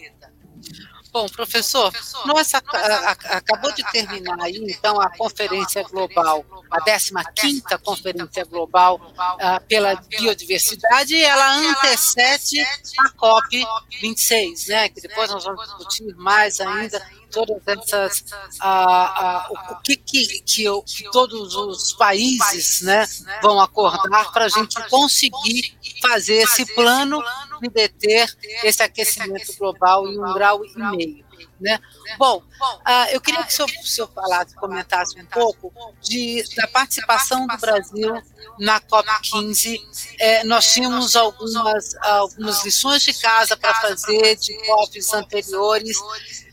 Bom, 1.10 1.26
professor, 1.28 1.92
nossa, 2.26 2.58
acabou 2.58 3.72
de 3.72 3.82
terminar 3.90 4.40
aí, 4.40 4.56
então, 4.68 5.00
a 5.00 5.08
Conferência 5.08 5.82
Global, 5.84 6.44
a 6.70 6.80
15ª 6.80 7.78
Conferência 7.82 8.44
Global 8.44 8.96
uh, 8.96 9.66
pela 9.66 9.94
Biodiversidade, 9.94 11.14
e 11.14 11.22
ela 11.22 11.56
antecede 11.56 12.60
a 12.60 13.10
COP26, 13.16 14.68
né, 14.68 14.88
que 14.90 15.00
depois 15.00 15.30
nós 15.30 15.44
vamos 15.44 15.64
discutir 15.64 16.14
mais 16.16 16.60
ainda 16.60 17.02
todas 17.30 17.60
essas 17.66 18.24
ah, 18.60 18.68
ah, 18.70 19.48
o 19.50 19.82
que, 19.82 19.96
que, 19.96 20.40
que, 20.40 20.64
eu, 20.64 20.82
que, 20.82 21.10
todos 21.10 21.54
os 21.54 21.92
países 21.92 22.82
né, 22.82 23.06
vão 23.42 23.60
acordar 23.60 24.32
para 24.32 24.46
a 24.46 24.48
gente 24.48 24.76
conseguir 24.88 25.76
fazer 26.00 26.36
esse 26.36 26.64
plano 26.74 27.22
de 27.60 27.68
deter 27.68 28.32
esse 28.64 28.82
aquecimento 28.82 29.54
global 29.56 30.06
em 30.08 30.18
um 30.18 30.32
grau 30.34 30.64
e 30.64 30.78
meio. 30.78 31.28
Né? 31.60 31.78
Bom, 32.16 32.38
uh, 32.38 33.10
eu 33.10 33.20
queria 33.20 33.42
que 33.42 33.52
o 33.52 33.54
senhor, 33.54 33.70
o 33.82 33.86
senhor 33.86 34.08
falasse, 34.14 34.54
comentasse 34.54 35.20
um 35.20 35.26
pouco 35.26 35.72
de, 36.00 36.42
da 36.56 36.68
participação 36.68 37.46
do 37.46 37.56
Brasil 37.58 38.22
na 38.60 38.80
COP15. 38.80 39.80
É, 40.18 40.44
nós 40.44 40.72
tínhamos 40.72 41.16
algumas, 41.16 41.96
algumas 41.96 42.64
lições 42.64 43.02
de 43.02 43.12
casa 43.12 43.56
para 43.56 43.74
fazer 43.74 44.36
de 44.36 44.56
COPs 44.66 45.12
anteriores. 45.12 45.96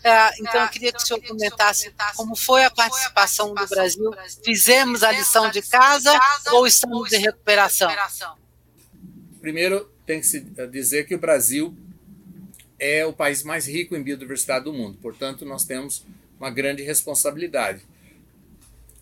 É, 0.03 0.39
então, 0.39 0.61
eu 0.61 0.69
queria 0.69 0.91
que 0.91 1.01
o 1.01 1.05
senhor 1.05 1.21
comentasse 1.21 1.93
como 2.15 2.35
foi 2.35 2.63
a 2.63 2.71
participação 2.71 3.53
do 3.53 3.67
Brasil. 3.67 4.11
Fizemos 4.43 5.03
a 5.03 5.11
lição 5.11 5.49
de 5.49 5.61
casa 5.61 6.19
ou 6.51 6.65
estamos 6.65 7.11
em 7.13 7.19
recuperação? 7.19 7.91
Primeiro, 9.39 9.94
tem 10.05 10.19
que 10.19 10.27
se 10.27 10.41
dizer 10.71 11.05
que 11.05 11.15
o 11.15 11.19
Brasil 11.19 11.75
é 12.77 13.05
o 13.05 13.13
país 13.13 13.43
mais 13.43 13.67
rico 13.67 13.95
em 13.95 14.03
biodiversidade 14.03 14.65
do 14.65 14.73
mundo, 14.73 14.97
portanto, 15.01 15.45
nós 15.45 15.65
temos 15.65 16.05
uma 16.39 16.49
grande 16.49 16.83
responsabilidade. 16.83 17.81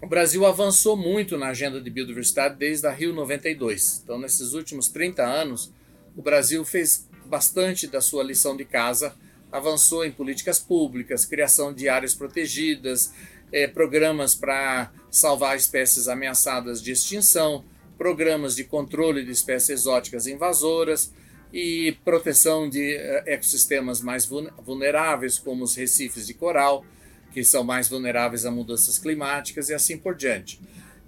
O 0.01 0.07
Brasil 0.07 0.45
avançou 0.45 0.97
muito 0.97 1.37
na 1.37 1.47
agenda 1.47 1.79
de 1.79 1.89
biodiversidade 1.89 2.57
desde 2.57 2.85
a 2.85 2.91
Rio 2.91 3.13
92. 3.13 4.01
Então, 4.03 4.19
nesses 4.19 4.53
últimos 4.53 4.89
30 4.89 5.23
anos, 5.23 5.71
o 6.15 6.21
Brasil 6.21 6.63
fez 6.65 7.07
bastante 7.25 7.87
da 7.87 8.01
sua 8.01 8.21
lição 8.21 8.55
de 8.55 8.65
casa, 8.65 9.15
avançou 9.51 10.03
em 10.03 10.11
políticas 10.11 10.59
públicas, 10.59 11.25
criação 11.25 11.73
de 11.73 11.87
áreas 11.87 12.13
protegidas, 12.13 13.13
eh, 13.51 13.67
programas 13.67 14.35
para 14.35 14.91
salvar 15.09 15.55
espécies 15.55 16.07
ameaçadas 16.07 16.81
de 16.81 16.91
extinção, 16.91 17.63
programas 17.97 18.55
de 18.55 18.63
controle 18.63 19.23
de 19.23 19.31
espécies 19.31 19.69
exóticas 19.69 20.27
invasoras, 20.27 21.11
e 21.53 21.95
proteção 22.03 22.67
de 22.67 22.95
eh, 22.95 23.23
ecossistemas 23.27 24.01
mais 24.01 24.25
vulneráveis, 24.25 25.37
como 25.37 25.63
os 25.63 25.75
recifes 25.75 26.25
de 26.25 26.33
coral, 26.33 26.83
que 27.31 27.43
são 27.43 27.63
mais 27.63 27.87
vulneráveis 27.87 28.43
a 28.43 28.51
mudanças 28.51 28.97
climáticas 28.97 29.69
e 29.69 29.73
assim 29.73 29.97
por 29.97 30.15
diante. 30.15 30.59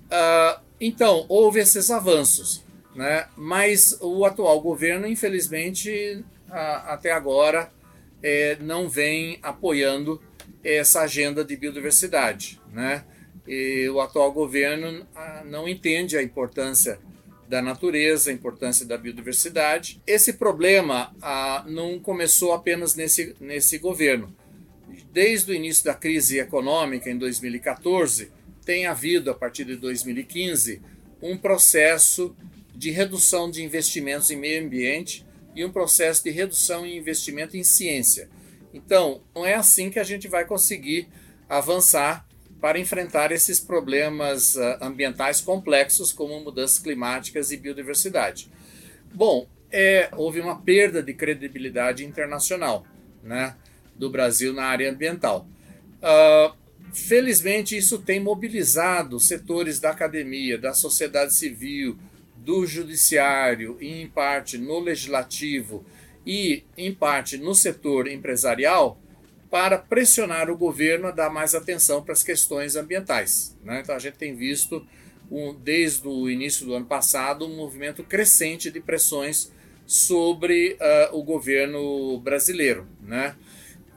Uh, 0.05 0.62
então, 0.79 1.25
houve 1.27 1.59
esses 1.59 1.89
avanços, 1.89 2.63
né? 2.95 3.27
mas 3.36 3.97
o 4.01 4.23
atual 4.23 4.62
governo, 4.62 5.07
infelizmente, 5.07 6.23
até 6.49 7.12
agora, 7.12 7.71
eh, 8.21 8.57
não 8.59 8.88
vem 8.88 9.39
apoiando 9.41 10.21
essa 10.63 11.01
agenda 11.01 11.43
de 11.43 11.55
biodiversidade. 11.55 12.62
Né? 12.71 13.03
E 13.47 13.88
o 13.89 14.01
atual 14.01 14.31
governo 14.31 15.03
uh, 15.03 15.45
não 15.45 15.67
entende 15.67 16.17
a 16.17 16.23
importância 16.23 16.99
da 17.47 17.62
natureza, 17.62 18.31
a 18.31 18.34
importância 18.34 18.86
da 18.86 18.97
biodiversidade. 18.97 20.01
Esse 20.05 20.34
problema 20.34 21.15
ah, 21.21 21.63
não 21.67 21.99
começou 21.99 22.53
apenas 22.53 22.95
nesse, 22.95 23.36
nesse 23.39 23.77
governo. 23.77 24.36
Desde 25.12 25.51
o 25.51 25.53
início 25.53 25.86
da 25.86 25.93
crise 25.93 26.39
econômica, 26.39 27.10
em 27.10 27.17
2014, 27.17 28.31
tem 28.65 28.88
havido, 28.88 29.29
a 29.29 29.36
partir 29.36 29.63
de 29.63 29.75
2015, 29.75 30.81
um 31.21 31.38
processo 31.38 32.36
de 32.73 32.89
redução 32.89 33.49
de 33.49 33.63
investimentos 33.63 34.29
em 34.31 34.36
meio 34.36 34.65
ambiente 34.65 35.25
e 35.55 35.63
um 35.63 35.71
processo 35.71 36.23
de 36.23 36.31
redução 36.31 36.86
em 36.86 36.97
investimento 36.97 37.55
em 37.55 37.63
ciência. 37.63 38.29
Então, 38.73 39.21
não 39.34 39.45
é 39.45 39.53
assim 39.53 39.89
que 39.89 39.99
a 39.99 40.03
gente 40.03 40.27
vai 40.27 40.45
conseguir 40.45 41.08
avançar 41.47 42.27
para 42.59 42.79
enfrentar 42.79 43.31
esses 43.31 43.59
problemas 43.59 44.55
uh, 44.55 44.77
ambientais 44.81 45.41
complexos 45.41 46.11
como 46.11 46.39
mudanças 46.39 46.79
climáticas 46.79 47.51
e 47.51 47.57
biodiversidade. 47.57 48.49
Bom, 49.13 49.47
é, 49.71 50.09
houve 50.13 50.39
uma 50.39 50.59
perda 50.61 51.01
de 51.01 51.13
credibilidade 51.13 52.05
internacional 52.05 52.85
né, 53.23 53.55
do 53.95 54.09
Brasil 54.09 54.53
na 54.53 54.65
área 54.65 54.89
ambiental. 54.89 55.47
Uh, 56.01 56.55
felizmente, 56.93 57.75
isso 57.75 57.99
tem 57.99 58.19
mobilizado 58.19 59.19
setores 59.19 59.79
da 59.79 59.91
academia, 59.91 60.57
da 60.57 60.73
sociedade 60.73 61.33
civil, 61.33 61.97
do 62.37 62.65
judiciário, 62.65 63.77
e 63.81 64.01
em 64.01 64.07
parte 64.07 64.57
no 64.57 64.79
legislativo 64.79 65.83
e 66.25 66.63
em 66.77 66.93
parte 66.93 67.37
no 67.37 67.55
setor 67.55 68.07
empresarial, 68.07 68.99
para 69.55 69.77
pressionar 69.77 70.49
o 70.49 70.57
governo 70.57 71.07
a 71.07 71.11
dar 71.11 71.29
mais 71.29 71.55
atenção 71.55 72.03
para 72.03 72.11
as 72.11 72.21
questões 72.21 72.75
ambientais. 72.75 73.57
Né? 73.63 73.79
Então 73.79 73.95
a 73.95 73.99
gente 73.99 74.17
tem 74.17 74.35
visto, 74.35 74.85
um, 75.31 75.53
desde 75.53 76.05
o 76.05 76.29
início 76.29 76.65
do 76.65 76.73
ano 76.73 76.85
passado, 76.85 77.45
um 77.45 77.55
movimento 77.55 78.03
crescente 78.03 78.69
de 78.69 78.81
pressões 78.81 79.53
sobre 79.87 80.73
uh, 80.73 81.17
o 81.17 81.23
governo 81.23 82.19
brasileiro. 82.19 82.85
Né? 83.01 83.33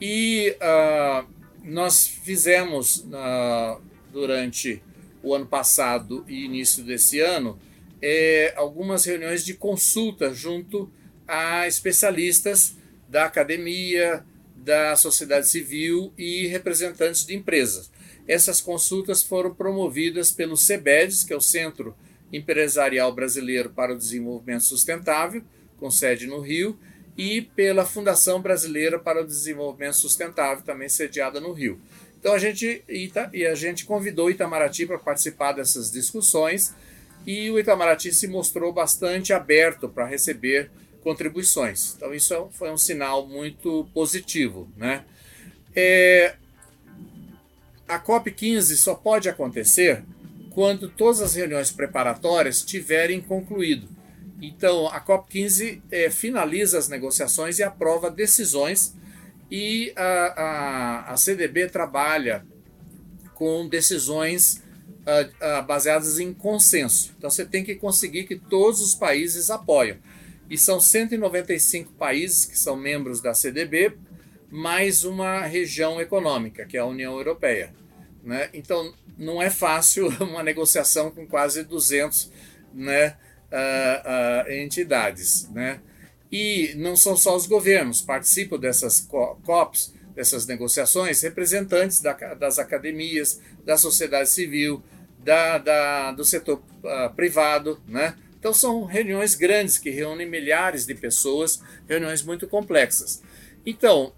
E 0.00 0.56
uh, 0.62 1.26
nós 1.64 2.06
fizemos, 2.06 2.98
uh, 2.98 3.82
durante 4.12 4.80
o 5.24 5.34
ano 5.34 5.46
passado 5.46 6.24
e 6.28 6.44
início 6.44 6.84
desse 6.84 7.18
ano, 7.18 7.58
é, 8.00 8.54
algumas 8.56 9.04
reuniões 9.04 9.44
de 9.44 9.54
consulta 9.54 10.32
junto 10.32 10.88
a 11.26 11.66
especialistas 11.66 12.76
da 13.08 13.24
academia, 13.24 14.24
da 14.64 14.96
sociedade 14.96 15.48
civil 15.48 16.12
e 16.16 16.46
representantes 16.46 17.24
de 17.24 17.34
empresas. 17.34 17.90
Essas 18.26 18.60
consultas 18.60 19.22
foram 19.22 19.54
promovidas 19.54 20.30
pelo 20.30 20.56
CEBEDES, 20.56 21.24
que 21.24 21.32
é 21.32 21.36
o 21.36 21.40
Centro 21.40 21.96
Empresarial 22.32 23.12
Brasileiro 23.12 23.70
para 23.70 23.94
o 23.94 23.96
Desenvolvimento 23.96 24.64
Sustentável, 24.64 25.42
com 25.78 25.90
sede 25.90 26.26
no 26.26 26.40
Rio, 26.40 26.78
e 27.16 27.42
pela 27.42 27.86
Fundação 27.86 28.40
Brasileira 28.40 28.98
para 28.98 29.22
o 29.22 29.26
Desenvolvimento 29.26 29.96
Sustentável, 29.96 30.62
também 30.62 30.88
sediada 30.88 31.40
no 31.40 31.52
Rio. 31.52 31.80
Então 32.20 32.34
a 32.34 32.38
gente, 32.38 32.84
e 33.32 33.46
a 33.46 33.54
gente 33.54 33.84
convidou 33.84 34.30
Itamaraty 34.30 34.86
para 34.86 34.98
participar 34.98 35.52
dessas 35.52 35.90
discussões 35.90 36.74
e 37.26 37.50
o 37.50 37.58
Itamaraty 37.58 38.12
se 38.12 38.26
mostrou 38.26 38.72
bastante 38.72 39.32
aberto 39.32 39.88
para 39.88 40.06
receber 40.06 40.70
contribuições. 41.02 41.94
Então, 41.96 42.12
isso 42.14 42.34
é 42.34 42.46
foi 42.52 42.70
um 42.70 42.76
sinal 42.76 43.26
muito 43.26 43.88
positivo. 43.94 44.68
Né? 44.76 45.04
É, 45.74 46.36
a 47.88 47.98
COP15 47.98 48.76
só 48.76 48.94
pode 48.94 49.28
acontecer 49.28 50.02
quando 50.50 50.88
todas 50.88 51.20
as 51.20 51.34
reuniões 51.34 51.70
preparatórias 51.70 52.62
tiverem 52.62 53.20
concluído. 53.20 53.88
Então, 54.40 54.86
a 54.88 55.00
COP15 55.00 55.80
é, 55.90 56.10
finaliza 56.10 56.78
as 56.78 56.88
negociações 56.88 57.58
e 57.58 57.62
aprova 57.62 58.10
decisões, 58.10 58.94
e 59.50 59.92
a, 59.96 61.06
a, 61.06 61.12
a 61.12 61.16
CDB 61.16 61.68
trabalha 61.68 62.44
com 63.34 63.68
decisões 63.68 64.62
uh, 65.06 65.60
uh, 65.60 65.66
baseadas 65.66 66.18
em 66.18 66.34
consenso. 66.34 67.14
Então, 67.16 67.30
você 67.30 67.44
tem 67.44 67.64
que 67.64 67.74
conseguir 67.74 68.24
que 68.24 68.36
todos 68.36 68.80
os 68.80 68.94
países 68.94 69.50
apoiem. 69.50 69.98
E 70.50 70.56
são 70.56 70.80
195 70.80 71.92
países 71.92 72.44
que 72.44 72.58
são 72.58 72.76
membros 72.76 73.20
da 73.20 73.34
CDB, 73.34 73.96
mais 74.50 75.04
uma 75.04 75.42
região 75.42 76.00
econômica, 76.00 76.64
que 76.64 76.76
é 76.76 76.80
a 76.80 76.86
União 76.86 77.16
Europeia. 77.16 77.74
Né? 78.22 78.48
Então, 78.54 78.94
não 79.16 79.42
é 79.42 79.50
fácil 79.50 80.08
uma 80.20 80.42
negociação 80.42 81.10
com 81.10 81.26
quase 81.26 81.64
200 81.64 82.32
né, 82.72 83.16
uh, 83.52 84.48
uh, 84.48 84.52
entidades. 84.52 85.48
Né? 85.50 85.80
E 86.32 86.72
não 86.76 86.96
são 86.96 87.16
só 87.16 87.36
os 87.36 87.46
governos, 87.46 88.00
participam 88.00 88.58
dessas 88.58 89.00
COPs, 89.00 89.94
dessas 90.14 90.46
negociações, 90.46 91.22
representantes 91.22 92.00
da, 92.00 92.12
das 92.34 92.58
academias, 92.58 93.40
da 93.64 93.76
sociedade 93.76 94.28
civil, 94.30 94.82
da, 95.18 95.58
da 95.58 96.12
do 96.12 96.24
setor 96.24 96.62
uh, 96.82 97.14
privado, 97.14 97.80
né? 97.86 98.14
Então 98.38 98.52
são 98.52 98.84
reuniões 98.84 99.34
grandes 99.34 99.78
que 99.78 99.90
reúnem 99.90 100.28
milhares 100.28 100.86
de 100.86 100.94
pessoas, 100.94 101.60
reuniões 101.88 102.22
muito 102.22 102.46
complexas. 102.46 103.22
Então, 103.66 104.14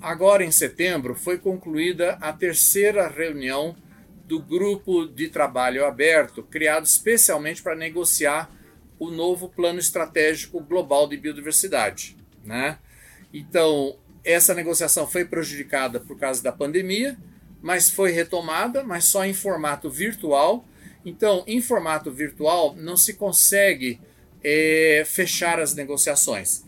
agora 0.00 0.44
em 0.44 0.50
setembro 0.50 1.14
foi 1.14 1.36
concluída 1.36 2.16
a 2.20 2.32
terceira 2.32 3.08
reunião 3.08 3.76
do 4.24 4.40
grupo 4.40 5.06
de 5.06 5.28
trabalho 5.28 5.84
aberto, 5.84 6.42
criado 6.42 6.84
especialmente 6.84 7.62
para 7.62 7.74
negociar 7.74 8.50
o 8.98 9.10
novo 9.10 9.48
plano 9.48 9.78
estratégico 9.78 10.60
global 10.60 11.08
de 11.08 11.16
biodiversidade. 11.16 12.16
Né? 12.44 12.78
Então, 13.32 13.98
essa 14.24 14.54
negociação 14.54 15.06
foi 15.06 15.24
prejudicada 15.24 16.00
por 16.00 16.18
causa 16.18 16.42
da 16.42 16.52
pandemia, 16.52 17.16
mas 17.60 17.90
foi 17.90 18.12
retomada, 18.12 18.84
mas 18.84 19.04
só 19.04 19.24
em 19.24 19.34
formato 19.34 19.90
virtual. 19.90 20.66
Então, 21.04 21.44
em 21.46 21.60
formato 21.60 22.10
virtual, 22.10 22.74
não 22.76 22.96
se 22.96 23.14
consegue 23.14 24.00
é, 24.42 25.04
fechar 25.06 25.60
as 25.60 25.74
negociações, 25.74 26.64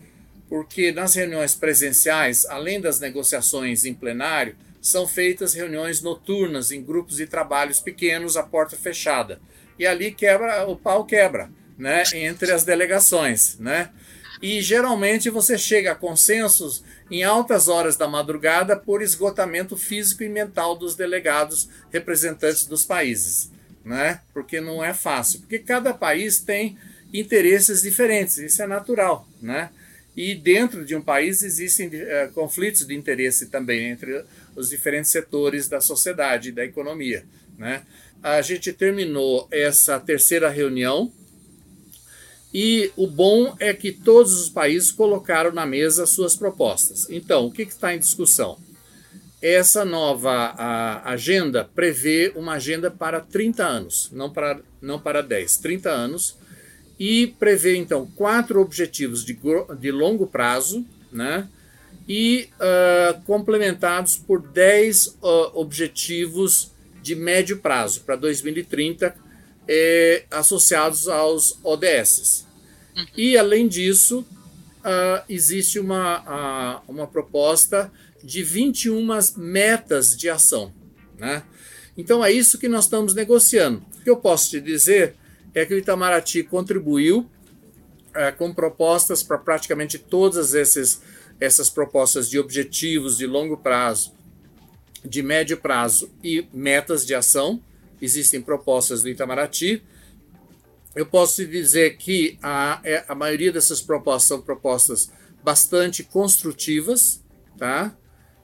porque 0.49 0.91
nas 0.91 1.15
reuniões 1.15 1.55
presenciais, 1.55 2.45
além 2.45 2.81
das 2.81 2.99
negociações 2.99 3.85
em 3.85 3.93
plenário, 3.93 4.55
são 4.81 5.07
feitas 5.07 5.53
reuniões 5.53 6.01
noturnas 6.01 6.71
em 6.71 6.83
grupos 6.83 7.17
de 7.17 7.27
trabalhos 7.27 7.79
pequenos, 7.79 8.35
a 8.35 8.43
porta 8.43 8.75
fechada. 8.75 9.39
E 9.77 9.85
ali 9.85 10.11
quebra, 10.11 10.67
o 10.67 10.75
pau 10.75 11.05
quebra, 11.05 11.49
né, 11.77 12.03
entre 12.13 12.51
as 12.51 12.63
delegações, 12.63 13.57
né? 13.59 13.91
E 14.41 14.59
geralmente 14.59 15.29
você 15.29 15.55
chega 15.55 15.91
a 15.91 15.95
consensos 15.95 16.83
em 17.11 17.23
altas 17.23 17.67
horas 17.67 17.95
da 17.95 18.07
madrugada 18.07 18.75
por 18.75 19.03
esgotamento 19.03 19.77
físico 19.77 20.23
e 20.23 20.29
mental 20.29 20.75
dos 20.75 20.95
delegados 20.95 21.69
representantes 21.91 22.65
dos 22.65 22.83
países, 22.83 23.51
né? 23.83 24.21
Porque 24.33 24.61
não 24.61 24.83
é 24.83 24.93
fácil, 24.93 25.39
porque 25.39 25.59
cada 25.59 25.93
país 25.93 26.39
tem 26.39 26.77
interesses 27.13 27.81
diferentes, 27.81 28.37
isso 28.37 28.61
é 28.61 28.67
natural, 28.67 29.27
né? 29.41 29.69
E 30.15 30.35
dentro 30.35 30.83
de 30.83 30.95
um 30.95 31.01
país 31.01 31.41
existem 31.41 31.87
uh, 31.87 32.31
conflitos 32.33 32.85
de 32.85 32.93
interesse 32.93 33.47
também 33.47 33.91
entre 33.91 34.25
os 34.55 34.69
diferentes 34.69 35.09
setores 35.09 35.69
da 35.69 35.79
sociedade 35.79 36.49
e 36.49 36.51
da 36.51 36.65
economia. 36.65 37.25
Né? 37.57 37.83
A 38.21 38.41
gente 38.41 38.73
terminou 38.73 39.47
essa 39.49 39.99
terceira 39.99 40.49
reunião 40.49 41.11
e 42.53 42.91
o 42.97 43.07
bom 43.07 43.55
é 43.59 43.73
que 43.73 43.93
todos 43.93 44.33
os 44.33 44.49
países 44.49 44.91
colocaram 44.91 45.53
na 45.53 45.65
mesa 45.65 46.05
suas 46.05 46.35
propostas. 46.35 47.07
Então, 47.09 47.45
o 47.45 47.51
que 47.51 47.61
está 47.61 47.95
em 47.95 47.99
discussão? 47.99 48.59
Essa 49.41 49.83
nova 49.83 50.53
agenda 51.03 51.67
prevê 51.73 52.31
uma 52.35 52.53
agenda 52.53 52.91
para 52.91 53.19
30 53.19 53.65
anos, 53.65 54.09
não 54.11 54.29
para, 54.29 54.59
não 54.79 54.99
para 54.99 55.21
10, 55.21 55.57
30 55.57 55.89
anos, 55.89 56.37
e 56.99 57.27
prevê 57.39 57.75
então 57.75 58.05
quatro 58.15 58.61
objetivos 58.61 59.25
de, 59.25 59.35
de 59.79 59.91
longo 59.91 60.27
prazo, 60.27 60.85
né? 61.11 61.47
e 62.07 62.49
uh, 62.55 63.21
complementados 63.21 64.17
por 64.17 64.41
10 64.41 65.07
uh, 65.07 65.17
ah, 65.23 65.51
objetivos 65.53 66.71
de 67.01 67.15
médio 67.15 67.57
prazo 67.57 68.01
para 68.01 68.15
2030, 68.15 69.15
eh, 69.67 70.23
associados 70.29 71.07
aos 71.07 71.57
ODS. 71.63 72.45
Uhum. 72.95 73.05
E, 73.17 73.37
além 73.37 73.67
disso, 73.67 74.19
uh, 74.19 75.23
existe 75.27 75.79
uma, 75.79 76.83
uma 76.87 77.07
proposta 77.07 77.91
de 78.23 78.43
21 78.43 79.05
metas 79.37 80.15
de 80.15 80.29
ação. 80.29 80.73
Né? 81.17 81.43
Então, 81.97 82.23
é 82.23 82.31
isso 82.31 82.57
que 82.57 82.67
nós 82.67 82.85
estamos 82.85 83.13
negociando. 83.13 83.85
O 83.99 84.03
que 84.03 84.09
eu 84.09 84.17
posso 84.17 84.49
te 84.49 84.61
dizer 84.61 85.15
é 85.53 85.65
que 85.65 85.73
o 85.73 85.77
Itamaraty 85.77 86.43
contribuiu 86.43 87.19
uh, 87.19 88.35
com 88.37 88.53
propostas 88.53 89.21
para 89.21 89.37
praticamente 89.37 89.97
todas 89.97 90.53
esses 90.53 91.01
essas 91.41 91.71
propostas 91.71 92.29
de 92.29 92.37
objetivos 92.37 93.17
de 93.17 93.25
longo 93.25 93.57
prazo, 93.57 94.13
de 95.03 95.23
médio 95.23 95.57
prazo 95.57 96.11
e 96.23 96.45
metas 96.53 97.03
de 97.03 97.15
ação. 97.15 97.59
Existem 97.99 98.39
propostas 98.39 99.01
do 99.01 99.09
Itamaraty. 99.09 99.83
Eu 100.95 101.05
posso 101.05 101.43
dizer 101.47 101.97
que 101.97 102.37
a, 102.43 102.79
é, 102.83 103.03
a 103.07 103.15
maioria 103.15 103.51
dessas 103.51 103.81
propostas 103.81 104.27
são 104.27 104.39
propostas 104.39 105.11
bastante 105.43 106.03
construtivas, 106.03 107.23
tá? 107.57 107.97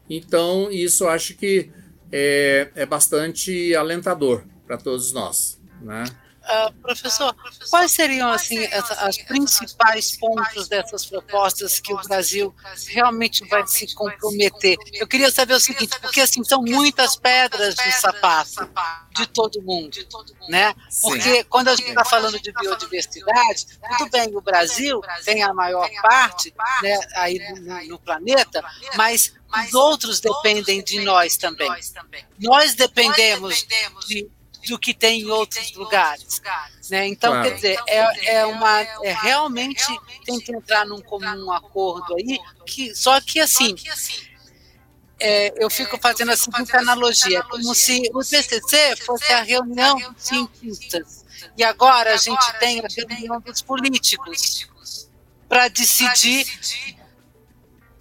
Então, 0.10 0.72
isso 0.72 1.08
acho 1.08 1.36
que 1.36 1.70
é, 2.12 2.70
é 2.76 2.86
bastante 2.86 3.76
alentador 3.76 4.44
para 4.66 4.78
todos 4.78 5.12
nós, 5.12 5.60
né? 5.82 6.04
Uh, 6.48 6.74
professor, 6.82 7.36
quais 7.70 7.92
seriam 7.92 8.32
assim 8.32 8.64
as, 8.68 8.92
as 8.92 9.18
principais 9.18 10.16
pontos 10.16 10.70
dessas 10.70 11.06
propostas 11.06 11.78
que 11.82 11.94
o 11.94 12.02
Brasil 12.04 12.56
realmente 12.88 13.46
vai 13.50 13.68
se 13.68 13.94
comprometer? 13.94 14.78
Eu 14.94 15.06
queria 15.06 15.30
saber 15.30 15.56
o 15.56 15.60
seguinte, 15.60 16.00
porque 16.00 16.22
assim 16.22 16.46
são 16.46 16.62
muitas 16.62 17.18
pedras 17.18 17.76
de 17.76 17.92
sapato 17.92 18.70
de 19.14 19.28
todo 19.28 19.62
mundo, 19.62 19.98
né? 20.48 20.74
Porque 21.02 21.44
quando 21.46 21.68
a 21.68 21.76
gente 21.76 21.90
está 21.90 22.06
falando 22.06 22.40
de 22.40 22.52
biodiversidade, 22.54 23.66
tudo 23.98 24.10
bem, 24.10 24.34
o 24.34 24.42
Brasil 24.42 25.02
tem 25.26 25.44
a 25.44 25.54
maior 25.54 25.90
parte, 26.02 26.54
né, 26.82 26.98
aí 27.16 27.40
no, 27.60 27.88
no 27.88 28.00
planeta, 28.00 28.64
mas 28.96 29.34
os 29.66 29.74
outros 29.74 30.20
dependem 30.20 30.84
de 30.84 31.02
nós 31.02 31.36
também. 31.36 31.70
Nós 32.40 32.74
dependemos 32.76 33.66
de 34.08 34.30
do 34.68 34.80
que 34.80 34.94
tem 34.94 35.22
em 35.22 35.30
outros 35.30 35.74
lugares. 35.74 36.42
Né? 36.90 37.08
Então, 37.08 37.32
claro. 37.32 37.50
quer 37.50 37.56
dizer, 37.56 37.80
é, 37.88 38.36
é 38.36 38.46
uma. 38.46 38.82
É, 38.82 39.14
realmente 39.22 39.86
tem 40.26 40.40
que 40.40 40.52
entrar 40.54 40.86
num 40.86 41.02
comum 41.02 41.52
acordo 41.52 42.16
aí, 42.16 42.38
que, 42.66 42.96
só 42.96 43.20
que 43.22 43.40
assim. 43.40 43.76
É, 45.20 45.52
eu 45.58 45.68
fico 45.68 45.98
fazendo 46.00 46.32
a 46.32 46.38
seguinte 46.38 46.76
analogia, 46.76 47.42
como 47.42 47.74
se 47.74 48.08
o 48.14 48.20
PCC 48.20 48.96
fosse 48.98 49.34
a 49.34 49.42
reunião 49.42 49.98
dos 50.14 50.24
cientistas 50.24 51.26
e 51.58 51.64
agora 51.64 52.14
a 52.14 52.18
gente 52.18 52.60
tem 52.60 52.80
a 52.80 52.88
reunião 52.88 53.42
dos 53.42 53.62
políticos 53.62 54.68
para 55.48 55.68
decidir 55.70 56.46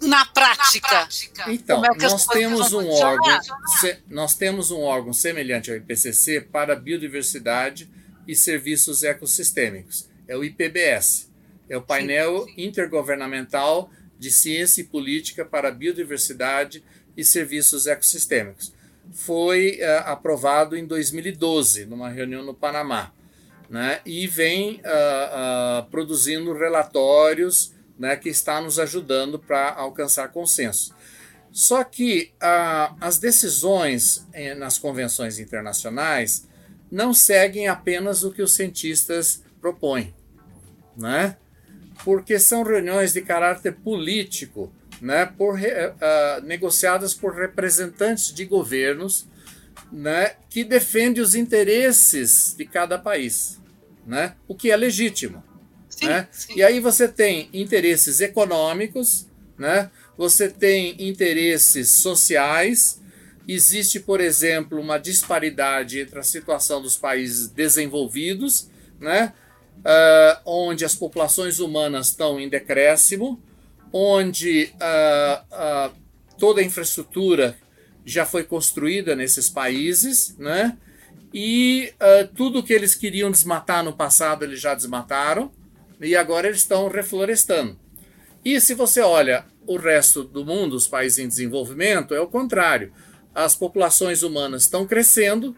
na 0.01 0.25
prática. 0.25 1.07
Então, 1.47 1.83
é 1.83 1.89
nós 1.97 2.25
temos 2.27 2.73
um 2.73 2.87
órgão, 2.89 3.39
se, 3.79 3.97
nós 4.07 4.35
temos 4.35 4.71
um 4.71 4.81
órgão 4.81 5.13
semelhante 5.13 5.71
ao 5.71 5.77
IPCC 5.77 6.41
para 6.41 6.75
biodiversidade 6.75 7.89
e 8.27 8.35
serviços 8.35 9.03
ecossistêmicos. 9.03 10.07
É 10.27 10.35
o 10.35 10.43
IPBS. 10.43 11.31
É 11.69 11.77
o 11.77 11.81
painel 11.81 12.45
Sim. 12.45 12.53
intergovernamental 12.57 13.89
de 14.17 14.31
ciência 14.31 14.81
e 14.81 14.85
política 14.85 15.45
para 15.45 15.71
biodiversidade 15.71 16.83
e 17.15 17.23
serviços 17.23 17.87
ecossistêmicos. 17.87 18.73
Foi 19.11 19.79
uh, 19.79 20.09
aprovado 20.09 20.75
em 20.75 20.85
2012, 20.85 21.85
numa 21.85 22.09
reunião 22.09 22.43
no 22.43 22.53
Panamá, 22.53 23.13
né? 23.69 24.01
e 24.05 24.27
vem 24.27 24.75
uh, 24.75 25.83
uh, 25.83 25.89
produzindo 25.89 26.53
relatórios 26.53 27.73
né, 27.97 28.15
que 28.15 28.29
está 28.29 28.61
nos 28.61 28.79
ajudando 28.79 29.39
para 29.39 29.73
alcançar 29.73 30.29
consenso. 30.29 30.95
Só 31.51 31.83
que 31.83 32.33
ah, 32.39 32.95
as 33.01 33.17
decisões 33.17 34.27
eh, 34.33 34.53
nas 34.53 34.77
convenções 34.77 35.39
internacionais 35.39 36.47
não 36.91 37.13
seguem 37.13 37.67
apenas 37.67 38.23
o 38.23 38.31
que 38.31 38.41
os 38.41 38.53
cientistas 38.53 39.43
propõem, 39.59 40.13
né? 40.95 41.37
porque 42.03 42.39
são 42.39 42.63
reuniões 42.63 43.13
de 43.13 43.21
caráter 43.21 43.73
político, 43.73 44.71
né, 45.01 45.25
por, 45.25 45.55
uh, 45.55 46.41
negociadas 46.43 47.13
por 47.13 47.35
representantes 47.35 48.33
de 48.33 48.45
governos 48.45 49.27
né, 49.91 50.33
que 50.49 50.63
defendem 50.63 51.21
os 51.21 51.35
interesses 51.35 52.55
de 52.57 52.65
cada 52.65 52.97
país, 52.97 53.59
né, 54.05 54.35
o 54.47 54.55
que 54.55 54.71
é 54.71 54.75
legítimo. 54.75 55.43
Sim, 55.97 56.07
né? 56.07 56.27
Sim. 56.31 56.53
E 56.55 56.63
aí 56.63 56.79
você 56.79 57.07
tem 57.07 57.49
interesses 57.53 58.21
econômicos, 58.21 59.27
né? 59.57 59.89
você 60.17 60.49
tem 60.49 60.95
interesses 60.99 61.89
sociais. 62.01 63.01
Existe, 63.47 63.99
por 63.99 64.19
exemplo, 64.19 64.79
uma 64.79 64.97
disparidade 64.97 65.99
entre 65.99 66.19
a 66.19 66.23
situação 66.23 66.81
dos 66.81 66.97
países 66.97 67.47
desenvolvidos 67.49 68.69
né? 68.99 69.33
uh, 69.77 70.41
onde 70.45 70.85
as 70.85 70.95
populações 70.95 71.59
humanas 71.59 72.07
estão 72.07 72.39
em 72.39 72.49
decréscimo, 72.49 73.41
onde 73.91 74.73
uh, 74.75 75.89
uh, 75.89 75.95
toda 76.37 76.61
a 76.61 76.63
infraestrutura 76.63 77.57
já 78.05 78.25
foi 78.25 78.43
construída 78.43 79.15
nesses 79.15 79.49
países, 79.49 80.35
né? 80.37 80.77
E 81.33 81.93
tudo 82.35 82.63
que 82.63 82.71
eles 82.71 82.95
queriam 82.95 83.29
desmatar 83.29 83.83
no 83.83 83.91
passado, 83.91 84.45
eles 84.45 84.61
já 84.61 84.73
desmataram, 84.73 85.51
e 86.01 86.15
agora 86.15 86.47
eles 86.47 86.59
estão 86.59 86.87
reflorestando. 86.87 87.77
E 88.43 88.59
se 88.61 88.73
você 88.73 89.01
olha 89.01 89.45
o 89.65 89.77
resto 89.77 90.23
do 90.23 90.45
mundo, 90.45 90.75
os 90.75 90.87
países 90.87 91.19
em 91.19 91.27
desenvolvimento, 91.27 92.13
é 92.13 92.19
o 92.21 92.27
contrário. 92.27 92.93
As 93.35 93.55
populações 93.55 94.23
humanas 94.23 94.63
estão 94.63 94.87
crescendo, 94.87 95.55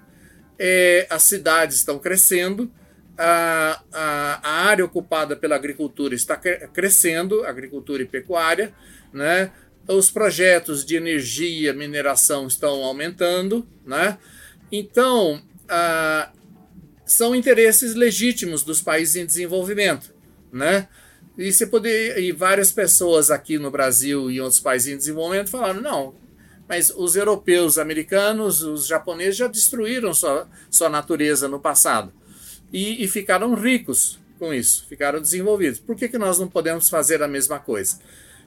é, 0.57 1.05
as 1.09 1.23
cidades 1.23 1.77
estão 1.77 1.99
crescendo, 1.99 2.71
a, 3.17 3.83
a, 3.91 4.49
a, 4.49 4.51
área 4.67 4.83
ocupada 4.83 5.35
pela 5.35 5.55
agricultura 5.55 6.15
está 6.15 6.37
crescendo, 6.37 7.43
agricultura 7.43 8.01
e 8.01 8.05
pecuária, 8.05 8.73
né? 9.13 9.51
os 9.87 10.09
projetos 10.09 10.85
de 10.85 10.95
energia, 10.95 11.73
mineração 11.73 12.47
estão 12.47 12.83
aumentando, 12.83 13.67
né? 13.85 14.17
então 14.71 15.41
são 17.05 17.35
interesses 17.35 17.93
legítimos 17.93 18.63
dos 18.63 18.81
países 18.81 19.15
em 19.15 19.25
desenvolvimento. 19.25 20.13
Né? 20.51 20.87
E 21.37 21.51
você 21.51 21.65
poder, 21.65 22.19
e 22.19 22.31
várias 22.31 22.71
pessoas 22.71 23.31
aqui 23.31 23.57
no 23.57 23.71
Brasil 23.71 24.29
e 24.29 24.37
em 24.37 24.39
outros 24.39 24.59
países 24.59 24.93
em 24.93 24.97
desenvolvimento 24.97 25.49
falaram: 25.49 25.81
não, 25.81 26.15
mas 26.67 26.91
os 26.95 27.15
europeus, 27.15 27.77
americanos, 27.77 28.61
os 28.61 28.85
japoneses 28.85 29.37
já 29.37 29.47
destruíram 29.47 30.13
sua, 30.13 30.47
sua 30.69 30.89
natureza 30.89 31.47
no 31.47 31.59
passado 31.59 32.13
e, 32.71 33.03
e 33.03 33.07
ficaram 33.07 33.53
ricos 33.55 34.19
com 34.37 34.53
isso, 34.53 34.85
ficaram 34.87 35.21
desenvolvidos. 35.21 35.79
Por 35.79 35.95
que, 35.95 36.07
que 36.07 36.17
nós 36.17 36.39
não 36.39 36.47
podemos 36.47 36.89
fazer 36.89 37.21
a 37.23 37.27
mesma 37.27 37.59
coisa? 37.59 37.99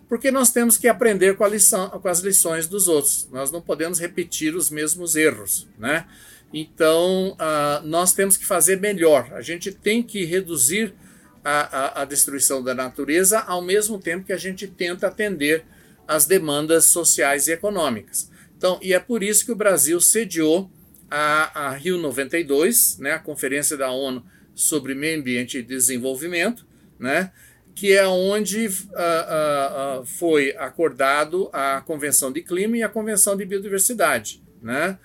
Porque 0.08 0.30
nós 0.30 0.50
temos 0.50 0.76
que 0.76 0.88
aprender 0.88 1.36
com, 1.36 1.46
lição, 1.46 1.88
com 1.88 2.08
as 2.08 2.20
lições 2.20 2.66
dos 2.66 2.88
outros, 2.88 3.28
nós 3.32 3.50
não 3.50 3.60
podemos 3.60 3.98
repetir 3.98 4.54
os 4.54 4.70
mesmos 4.70 5.16
erros, 5.16 5.66
né? 5.78 6.06
Então, 6.52 7.32
uh, 7.32 7.86
nós 7.86 8.12
temos 8.12 8.36
que 8.36 8.44
fazer 8.44 8.78
melhor, 8.78 9.32
a 9.32 9.40
gente 9.40 9.72
tem 9.72 10.02
que 10.02 10.24
reduzir 10.24 10.94
a, 11.44 12.00
a, 12.00 12.02
a 12.02 12.04
destruição 12.04 12.62
da 12.62 12.74
natureza, 12.74 13.40
ao 13.40 13.62
mesmo 13.62 13.98
tempo 13.98 14.26
que 14.26 14.32
a 14.32 14.38
gente 14.38 14.66
tenta 14.66 15.08
atender 15.08 15.64
às 16.06 16.26
demandas 16.26 16.86
sociais 16.86 17.46
e 17.46 17.52
econômicas. 17.52 18.30
Então, 18.56 18.78
e 18.82 18.92
é 18.92 19.00
por 19.00 19.22
isso 19.22 19.44
que 19.44 19.52
o 19.52 19.56
Brasil 19.56 20.00
sediou 20.00 20.70
a, 21.10 21.68
a 21.68 21.70
Rio 21.72 21.98
92, 21.98 22.98
né, 22.98 23.12
a 23.12 23.18
Conferência 23.18 23.76
da 23.76 23.90
ONU 23.90 24.24
sobre 24.54 24.94
Meio 24.94 25.18
Ambiente 25.18 25.58
e 25.58 25.62
Desenvolvimento, 25.62 26.66
né, 26.98 27.32
que 27.74 27.92
é 27.92 28.06
onde 28.06 28.66
uh, 28.66 28.70
uh, 28.70 30.00
uh, 30.00 30.06
foi 30.06 30.54
acordado 30.56 31.48
a 31.52 31.80
Convenção 31.80 32.30
de 32.30 32.42
Clima 32.42 32.76
e 32.76 32.82
a 32.82 32.88
Convenção 32.88 33.36
de 33.36 33.44
Biodiversidade. 33.44 34.42
Né? 34.62 34.98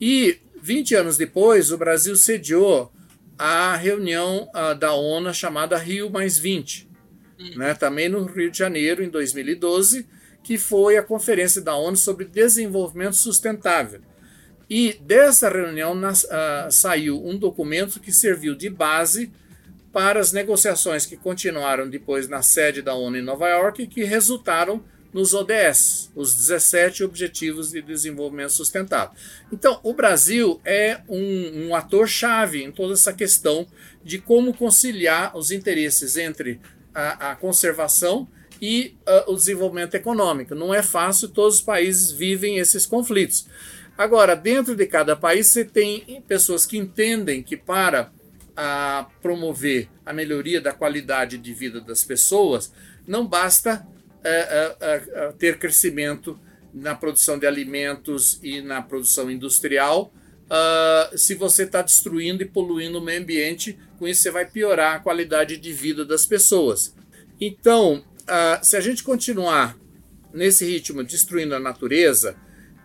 E 0.00 0.38
20 0.60 0.94
anos 0.96 1.16
depois, 1.16 1.70
o 1.70 1.78
Brasil 1.78 2.16
sediou 2.16 2.92
a 3.38 3.76
reunião 3.76 4.50
uh, 4.54 4.74
da 4.74 4.92
ONU 4.92 5.32
chamada 5.32 5.78
Rio 5.78 6.10
Mais 6.10 6.38
20, 6.38 6.88
uhum. 7.38 7.58
né, 7.58 7.74
também 7.74 8.08
no 8.08 8.24
Rio 8.24 8.50
de 8.50 8.58
Janeiro, 8.58 9.02
em 9.02 9.08
2012, 9.08 10.06
que 10.42 10.58
foi 10.58 10.96
a 10.96 11.02
conferência 11.02 11.62
da 11.62 11.76
ONU 11.76 11.96
sobre 11.96 12.24
desenvolvimento 12.24 13.14
sustentável. 13.14 14.00
E 14.68 14.98
dessa 15.00 15.48
reunião 15.48 15.94
nas, 15.94 16.24
uh, 16.24 16.70
saiu 16.70 17.24
um 17.24 17.38
documento 17.38 18.00
que 18.00 18.12
serviu 18.12 18.54
de 18.54 18.68
base 18.68 19.32
para 19.92 20.20
as 20.20 20.32
negociações 20.32 21.06
que 21.06 21.16
continuaram 21.16 21.88
depois 21.88 22.28
na 22.28 22.42
sede 22.42 22.82
da 22.82 22.94
ONU 22.94 23.16
em 23.16 23.22
Nova 23.22 23.48
York 23.48 23.82
e 23.82 23.86
que 23.86 24.04
resultaram 24.04 24.84
nos 25.12 25.32
ODS, 25.34 26.10
os 26.14 26.34
17 26.34 27.02
Objetivos 27.04 27.70
de 27.70 27.80
Desenvolvimento 27.80 28.52
Sustentável. 28.52 29.14
Então, 29.52 29.80
o 29.82 29.92
Brasil 29.94 30.60
é 30.64 31.00
um, 31.08 31.68
um 31.68 31.74
ator-chave 31.74 32.62
em 32.62 32.70
toda 32.70 32.94
essa 32.94 33.12
questão 33.12 33.66
de 34.04 34.18
como 34.18 34.52
conciliar 34.52 35.36
os 35.36 35.50
interesses 35.50 36.16
entre 36.16 36.60
a, 36.94 37.30
a 37.30 37.36
conservação 37.36 38.28
e 38.60 38.96
o 39.26 39.34
desenvolvimento 39.34 39.94
econômico. 39.94 40.54
Não 40.54 40.74
é 40.74 40.82
fácil, 40.82 41.28
todos 41.28 41.56
os 41.56 41.60
países 41.60 42.10
vivem 42.10 42.58
esses 42.58 42.86
conflitos. 42.86 43.46
Agora, 43.96 44.34
dentro 44.34 44.74
de 44.74 44.86
cada 44.86 45.16
país, 45.16 45.48
você 45.48 45.64
tem 45.64 46.22
pessoas 46.26 46.66
que 46.66 46.76
entendem 46.76 47.42
que 47.42 47.56
para 47.56 48.12
promover 49.22 49.88
a 50.04 50.12
melhoria 50.12 50.60
da 50.60 50.72
qualidade 50.72 51.38
de 51.38 51.54
vida 51.54 51.80
das 51.80 52.02
pessoas, 52.02 52.72
não 53.06 53.24
basta 53.24 53.86
é, 54.28 54.76
é, 54.80 55.02
é, 55.12 55.32
ter 55.32 55.58
crescimento 55.58 56.38
na 56.72 56.94
produção 56.94 57.38
de 57.38 57.46
alimentos 57.46 58.38
e 58.42 58.60
na 58.60 58.82
produção 58.82 59.30
industrial. 59.30 60.12
Uh, 60.48 61.16
se 61.16 61.34
você 61.34 61.64
está 61.64 61.82
destruindo 61.82 62.42
e 62.42 62.46
poluindo 62.46 62.98
o 62.98 63.02
meio 63.02 63.20
ambiente, 63.20 63.78
com 63.98 64.08
isso 64.08 64.22
você 64.22 64.30
vai 64.30 64.46
piorar 64.46 64.96
a 64.96 65.00
qualidade 65.00 65.56
de 65.56 65.72
vida 65.72 66.04
das 66.04 66.24
pessoas. 66.24 66.94
Então, 67.40 68.04
uh, 68.22 68.64
se 68.64 68.76
a 68.76 68.80
gente 68.80 69.02
continuar 69.02 69.76
nesse 70.32 70.64
ritmo 70.64 71.02
destruindo 71.04 71.54
a 71.54 71.60
natureza 71.60 72.36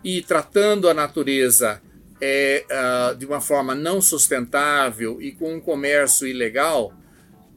e 0.04 0.22
tratando 0.22 0.90
a 0.90 0.94
natureza 0.94 1.82
é, 2.20 2.66
uh, 2.70 3.16
de 3.16 3.26
uma 3.26 3.42
forma 3.42 3.74
não 3.76 4.02
sustentável 4.02 5.22
e 5.22 5.32
com 5.32 5.56
um 5.56 5.60
comércio 5.60 6.28
ilegal, 6.28 6.94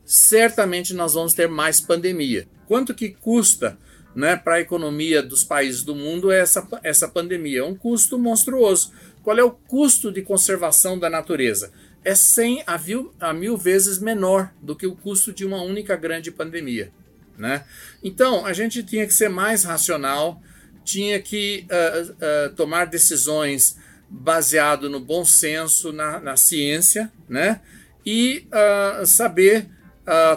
certamente 0.05 0.95
nós 0.95 1.15
vamos 1.15 1.35
ter 1.35 1.49
mais 1.49 1.81
pandemia. 1.81 2.49
Quanto 2.67 2.95
que 2.95 3.11
custa 3.11 3.79
né, 4.15 4.37
para 4.37 4.55
a 4.55 4.61
economia 4.61 5.23
dos 5.23 5.45
países 5.45 5.83
do 5.83 5.95
mundo 5.95 6.31
essa, 6.31 6.67
essa 6.83 7.09
pandemia? 7.09 7.61
É 7.61 7.65
um 7.65 7.75
custo 7.75 8.19
monstruoso. 8.19 8.93
Qual 9.23 9.39
é 9.39 9.45
o 9.45 9.51
custo 9.51 10.11
de 10.11 10.23
conservação 10.23 10.99
da 10.99 11.11
natureza? 11.11 11.73
É 12.05 12.15
100 12.15 12.63
a 12.67 12.79
mil, 12.79 13.15
a 13.21 13.33
mil 13.33 13.57
vezes 13.57 13.99
menor 13.99 14.51
do 14.63 14.77
que 14.77 14.87
o 14.87 14.95
custo 14.95 15.33
de 15.33 15.45
uma 15.45 15.63
única 15.63 15.97
grande 15.97 16.31
pandemia. 16.31 16.93
Né? 17.37 17.65
Então, 18.03 18.47
a 18.47 18.53
gente 18.53 18.83
tinha 18.83 19.07
que 19.07 19.13
ser 19.13 19.29
mais 19.29 19.65
racional, 19.65 20.41
tinha 20.85 21.21
que 21.21 21.67
uh, 21.71 22.13
uh, 22.13 22.55
tomar 22.55 22.87
decisões 22.87 23.77
baseado 24.09 24.89
no 24.89 25.01
bom 25.01 25.25
senso, 25.25 25.93
na, 25.93 26.21
na 26.21 26.37
ciência, 26.37 27.13
né? 27.29 27.61
e 28.05 28.47
uh, 28.49 29.05
saber 29.05 29.69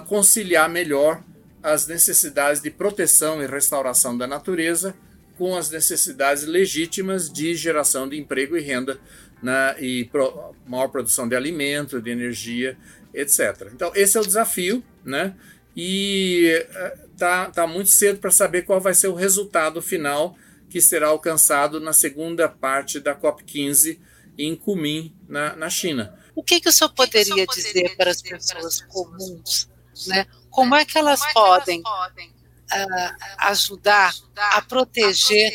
conciliar 0.07 0.67
melhor 0.67 1.23
as 1.61 1.87
necessidades 1.87 2.61
de 2.61 2.69
proteção 2.69 3.41
e 3.43 3.47
restauração 3.47 4.17
da 4.17 4.25
natureza 4.25 4.95
com 5.37 5.55
as 5.55 5.69
necessidades 5.69 6.43
legítimas 6.43 7.31
de 7.31 7.55
geração 7.55 8.07
de 8.07 8.17
emprego 8.17 8.57
e 8.57 8.61
renda 8.61 8.99
né, 9.41 9.75
e 9.79 10.05
pro, 10.05 10.53
maior 10.67 10.89
produção 10.89 11.27
de 11.27 11.35
alimento, 11.35 12.01
de 12.01 12.11
energia, 12.11 12.77
etc. 13.13 13.69
Então, 13.73 13.91
esse 13.95 14.17
é 14.17 14.21
o 14.21 14.25
desafio, 14.25 14.83
né? 15.03 15.35
E 15.75 16.65
tá, 17.17 17.49
tá 17.51 17.65
muito 17.65 17.89
cedo 17.89 18.19
para 18.19 18.31
saber 18.31 18.63
qual 18.63 18.81
vai 18.81 18.93
ser 18.93 19.07
o 19.07 19.13
resultado 19.13 19.81
final 19.81 20.35
que 20.69 20.81
será 20.81 21.07
alcançado 21.07 21.79
na 21.79 21.93
segunda 21.93 22.49
parte 22.49 22.99
da 22.99 23.15
COP15 23.15 23.97
em 24.37 24.55
Kunming, 24.55 25.15
na, 25.27 25.55
na 25.55 25.69
China. 25.69 26.17
O 26.35 26.43
que, 26.43 26.59
que 26.59 26.69
o 26.69 26.71
senhor 26.71 26.91
poderia, 26.91 27.47
que 27.47 27.55
dizer, 27.55 27.73
poderia 27.73 27.95
para 27.95 28.11
as 28.11 28.21
pessoas 28.21 28.81
comuns 28.81 29.69
né? 30.07 30.25
Como 30.49 30.75
é 30.75 30.85
que 30.85 30.97
elas, 30.97 31.21
é 31.21 31.33
podem, 31.33 31.81
uh, 31.81 33.15
ajudar, 33.37 34.13
a, 34.35 34.61
proteger 34.61 35.51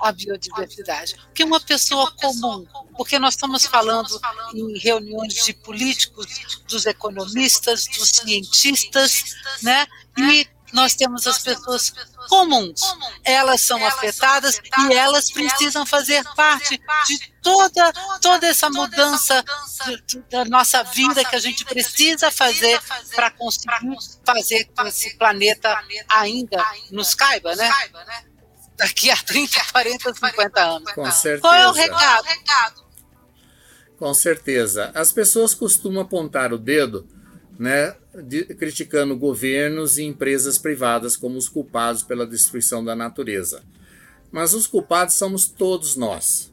a 0.00 0.12
biodiversidade? 0.12 1.16
Porque 1.26 1.44
uma 1.44 1.60
pessoa, 1.60 2.04
uma 2.04 2.12
pessoa 2.12 2.32
comum, 2.32 2.66
porque 2.96 3.18
nós 3.18 3.34
estamos 3.34 3.66
falando, 3.66 4.18
falando 4.20 4.70
em 4.70 4.78
reuniões 4.78 5.34
de 5.44 5.52
políticos, 5.52 6.26
dos 6.68 6.86
economistas, 6.86 7.86
dos 7.86 8.10
cientistas, 8.10 9.24
né? 9.62 9.86
E 10.16 10.46
nós 10.72 10.94
temos 10.94 11.26
as 11.26 11.38
pessoas 11.38 11.92
comuns. 12.28 12.80
Elas 13.24 13.60
são 13.60 13.84
afetadas 13.84 14.60
e 14.78 14.94
elas 14.94 15.30
precisam 15.30 15.84
fazer 15.84 16.24
parte 16.34 16.80
de 17.06 17.32
toda, 17.42 17.92
toda 18.20 18.46
essa 18.46 18.70
mudança 18.70 19.44
da 20.30 20.44
nossa 20.44 20.82
vida 20.82 21.24
que 21.24 21.36
a 21.36 21.40
gente 21.40 21.64
precisa 21.64 22.30
fazer 22.30 22.80
para 23.14 23.30
conseguir 23.30 23.96
fazer 24.24 24.64
com 24.76 24.86
esse 24.86 25.16
planeta 25.16 25.82
ainda 26.08 26.64
nos 26.90 27.14
caiba, 27.14 27.54
né? 27.54 27.70
Daqui 28.76 29.10
a 29.10 29.16
30, 29.16 29.64
40, 29.72 30.14
50 30.14 30.60
anos. 30.60 30.92
Com 30.92 31.10
certeza. 31.10 31.42
Qual 31.42 31.54
é 31.54 31.68
o 31.68 31.72
recado? 31.72 32.26
Com 33.98 34.12
certeza. 34.14 34.90
As 34.94 35.12
pessoas 35.12 35.54
costumam 35.54 36.02
apontar 36.02 36.52
o 36.52 36.58
dedo 36.58 37.06
né, 37.62 37.94
de, 38.24 38.44
criticando 38.44 39.16
governos 39.16 39.96
e 39.96 40.02
empresas 40.02 40.58
privadas 40.58 41.16
como 41.16 41.38
os 41.38 41.48
culpados 41.48 42.02
pela 42.02 42.26
destruição 42.26 42.84
da 42.84 42.96
natureza. 42.96 43.62
Mas 44.30 44.52
os 44.52 44.66
culpados 44.66 45.14
somos 45.14 45.46
todos 45.46 45.94
nós. 45.94 46.52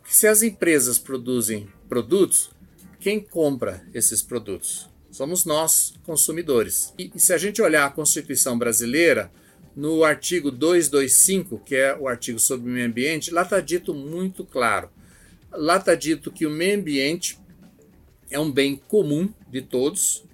Porque 0.00 0.14
se 0.14 0.26
as 0.26 0.42
empresas 0.42 0.98
produzem 0.98 1.68
produtos, 1.88 2.50
quem 2.98 3.20
compra 3.20 3.82
esses 3.92 4.22
produtos? 4.22 4.88
somos 5.10 5.44
nós, 5.44 5.94
consumidores. 6.04 6.94
E, 6.96 7.10
e 7.12 7.18
se 7.18 7.32
a 7.32 7.38
gente 7.38 7.60
olhar 7.60 7.84
a 7.84 7.90
Constituição 7.90 8.56
brasileira, 8.56 9.32
no 9.74 10.04
artigo 10.04 10.48
225, 10.50 11.58
que 11.58 11.74
é 11.74 11.96
o 11.96 12.06
artigo 12.06 12.38
sobre 12.38 12.70
o 12.70 12.72
meio 12.72 12.86
ambiente, 12.86 13.32
lá 13.32 13.42
está 13.42 13.58
dito 13.58 13.92
muito 13.92 14.44
claro. 14.44 14.88
Lá 15.50 15.76
está 15.76 15.96
dito 15.96 16.30
que 16.30 16.46
o 16.46 16.50
meio 16.50 16.78
ambiente 16.78 17.36
é 18.30 18.38
um 18.38 18.50
bem 18.50 18.76
comum 18.76 19.28
de 19.50 19.60
todos 19.60 20.24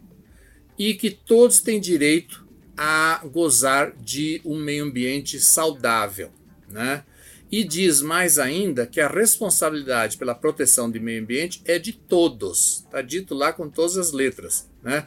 e 0.78 0.94
que 0.94 1.10
todos 1.10 1.60
têm 1.60 1.80
direito 1.80 2.44
a 2.76 3.20
gozar 3.24 3.92
de 3.96 4.40
um 4.44 4.58
meio 4.58 4.84
ambiente 4.84 5.38
saudável, 5.40 6.30
né? 6.68 7.04
E 7.50 7.62
diz 7.62 8.02
mais 8.02 8.36
ainda 8.36 8.84
que 8.84 9.00
a 9.00 9.06
responsabilidade 9.06 10.16
pela 10.16 10.34
proteção 10.34 10.90
do 10.90 11.00
meio 11.00 11.22
ambiente 11.22 11.62
é 11.64 11.78
de 11.78 11.92
todos. 11.92 12.82
Está 12.84 13.00
dito 13.00 13.32
lá 13.32 13.52
com 13.52 13.70
todas 13.70 13.96
as 13.96 14.10
letras. 14.10 14.68
Né? 14.82 15.06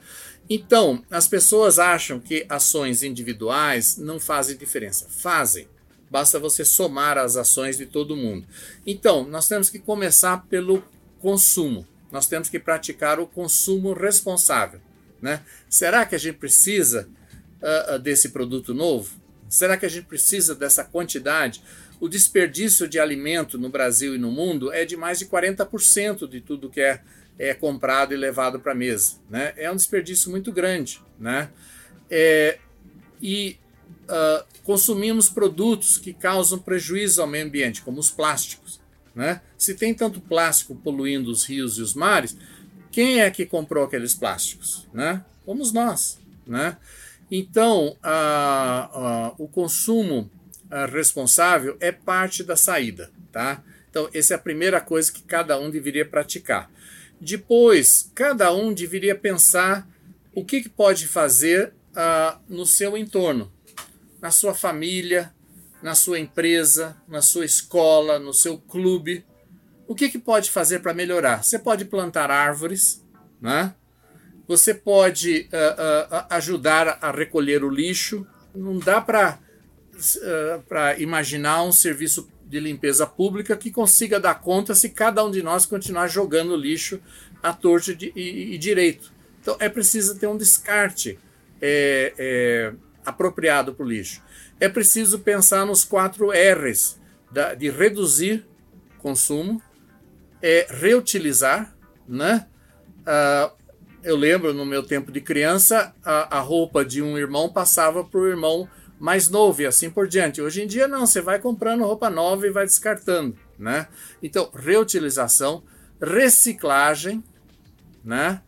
Então, 0.49 1.03
as 1.11 1.27
pessoas 1.27 1.77
acham 1.77 2.21
que 2.21 2.45
ações 2.47 3.03
individuais 3.03 3.97
não 3.97 4.17
fazem 4.17 4.55
diferença. 4.55 5.07
Fazem. 5.09 5.67
Basta 6.09 6.39
você 6.39 6.63
somar 6.63 7.17
as 7.17 7.35
ações 7.35 7.77
de 7.77 7.85
todo 7.85 8.15
mundo. 8.15 8.47
Então, 8.85 9.27
nós 9.27 9.49
temos 9.49 9.69
que 9.69 9.79
começar 9.79 10.45
pelo 10.47 10.81
consumo. 11.19 11.85
Nós 12.09 12.27
temos 12.27 12.47
que 12.47 12.59
praticar 12.59 13.19
o 13.19 13.27
consumo 13.27 13.91
responsável. 13.91 14.79
Né? 15.21 15.41
Será 15.69 16.05
que 16.05 16.15
a 16.15 16.17
gente 16.17 16.37
precisa 16.37 17.09
uh, 17.61 17.99
desse 17.99 18.29
produto 18.29 18.73
novo? 18.73 19.19
Será 19.49 19.77
que 19.77 19.85
a 19.85 19.89
gente 19.89 20.05
precisa 20.05 20.53
dessa 20.53 20.83
quantidade? 20.83 21.61
O 21.99 22.07
desperdício 22.07 22.87
de 22.87 22.99
alimento 22.99 23.57
no 23.57 23.69
Brasil 23.69 24.13
e 24.13 24.17
no 24.17 24.31
mundo 24.31 24.71
é 24.71 24.85
de 24.85 24.95
mais 24.95 25.19
de 25.19 25.25
40% 25.25 26.27
de 26.27 26.41
tudo 26.41 26.69
que 26.69 26.81
é, 26.81 27.01
é 27.39 27.53
comprado 27.53 28.13
e 28.13 28.17
levado 28.17 28.59
para 28.59 28.73
a 28.73 28.75
mesa. 28.75 29.15
Né? 29.29 29.53
É 29.57 29.71
um 29.71 29.75
desperdício 29.75 30.29
muito 30.29 30.51
grande. 30.51 31.01
Né? 31.19 31.49
É, 32.09 32.59
e 33.21 33.57
uh, 34.03 34.45
consumimos 34.63 35.29
produtos 35.29 35.97
que 35.97 36.13
causam 36.13 36.59
prejuízo 36.59 37.21
ao 37.21 37.27
meio 37.27 37.45
ambiente, 37.45 37.81
como 37.81 37.99
os 37.99 38.11
plásticos. 38.11 38.79
Né? 39.15 39.41
Se 39.57 39.73
tem 39.73 39.93
tanto 39.93 40.21
plástico 40.21 40.75
poluindo 40.75 41.31
os 41.31 41.45
rios 41.45 41.79
e 41.79 41.81
os 41.81 41.95
mares, 41.95 42.37
quem 42.97 43.21
é 43.21 43.29
que 43.29 43.45
comprou 43.45 43.83
aqueles 43.83 44.15
plásticos? 44.15 44.87
Né? 44.91 45.23
Fomos 45.45 45.71
nós. 45.71 46.17
Né? 46.47 46.75
Então, 47.29 47.95
uh, 48.03 48.97
uh, 48.97 49.35
o 49.37 49.47
consumo 49.47 50.31
responsável 50.91 51.77
é 51.79 51.91
parte 51.91 52.43
da 52.43 52.55
saída, 52.55 53.11
tá? 53.31 53.63
Então, 53.87 54.09
essa 54.15 54.33
é 54.33 54.35
a 54.35 54.39
primeira 54.39 54.81
coisa 54.81 55.11
que 55.11 55.21
cada 55.21 55.59
um 55.59 55.69
deveria 55.69 56.05
praticar. 56.05 56.71
Depois, 57.21 58.11
cada 58.15 58.51
um 58.51 58.73
deveria 58.73 59.13
pensar 59.13 59.87
o 60.33 60.43
que, 60.43 60.61
que 60.61 60.69
pode 60.69 61.07
fazer 61.07 61.73
no 62.49 62.65
seu 62.65 62.97
entorno, 62.97 63.49
na 64.19 64.29
sua 64.29 64.53
família, 64.53 65.31
na 65.81 65.95
sua 65.95 66.19
empresa, 66.19 66.97
na 67.07 67.21
sua 67.21 67.45
escola, 67.45 68.19
no 68.19 68.33
seu 68.33 68.57
clube. 68.57 69.23
O 69.87 69.95
que, 69.95 70.09
que 70.09 70.19
pode 70.19 70.51
fazer 70.51 70.79
para 70.79 70.93
melhorar? 70.93 71.43
Você 71.43 71.57
pode 71.57 71.85
plantar 71.85 72.29
árvores, 72.29 73.03
né? 73.41 73.73
Você 74.47 74.73
pode 74.73 75.49
uh, 75.51 76.15
uh, 76.15 76.25
ajudar 76.29 76.99
a 77.01 77.11
recolher 77.11 77.63
o 77.63 77.69
lixo. 77.69 78.25
Não 78.53 78.79
dá 78.79 79.01
para 79.01 79.39
uh, 79.95 81.01
imaginar 81.01 81.63
um 81.63 81.71
serviço 81.71 82.29
de 82.45 82.59
limpeza 82.59 83.05
pública 83.05 83.57
que 83.57 83.71
consiga 83.71 84.19
dar 84.19 84.35
conta 84.35 84.73
se 84.73 84.89
cada 84.89 85.23
um 85.23 85.31
de 85.31 85.43
nós 85.43 85.65
continuar 85.65 86.07
jogando 86.07 86.55
lixo 86.55 86.99
à 87.43 87.51
torta 87.53 87.91
e, 87.91 88.11
e, 88.15 88.55
e 88.55 88.57
direito. 88.57 89.11
Então 89.41 89.57
é 89.59 89.69
preciso 89.69 90.17
ter 90.17 90.27
um 90.27 90.37
descarte 90.37 91.19
é, 91.61 92.13
é, 92.17 92.73
apropriado 93.05 93.73
para 93.73 93.85
o 93.85 93.89
lixo. 93.89 94.21
É 94.59 94.69
preciso 94.69 95.19
pensar 95.19 95.65
nos 95.65 95.83
quatro 95.83 96.31
R's 96.31 96.97
da, 97.31 97.53
de 97.53 97.69
reduzir 97.69 98.45
consumo, 98.99 99.61
é 100.41 100.67
reutilizar, 100.69 101.75
né? 102.07 102.47
Uh, 103.01 103.57
eu 104.03 104.15
lembro 104.15 104.53
no 104.53 104.65
meu 104.65 104.83
tempo 104.83 105.11
de 105.11 105.19
criança, 105.19 105.93
a, 106.03 106.37
a 106.37 106.39
roupa 106.39 106.85
de 106.85 107.01
um 107.01 107.17
irmão 107.17 107.49
passava 107.49 108.03
para 108.03 108.19
o 108.19 108.27
irmão 108.27 108.69
mais 108.99 109.29
novo 109.29 109.61
e 109.61 109.65
assim 109.65 109.89
por 109.89 110.07
diante. 110.07 110.41
Hoje 110.41 110.61
em 110.61 110.67
dia 110.67 110.87
não, 110.87 111.05
você 111.05 111.21
vai 111.21 111.39
comprando 111.39 111.83
roupa 111.83 112.09
nova 112.09 112.47
e 112.47 112.51
vai 112.51 112.65
descartando, 112.65 113.37
né? 113.57 113.87
Então, 114.21 114.49
reutilização, 114.53 115.63
reciclagem, 116.01 117.23
né? 118.03 118.41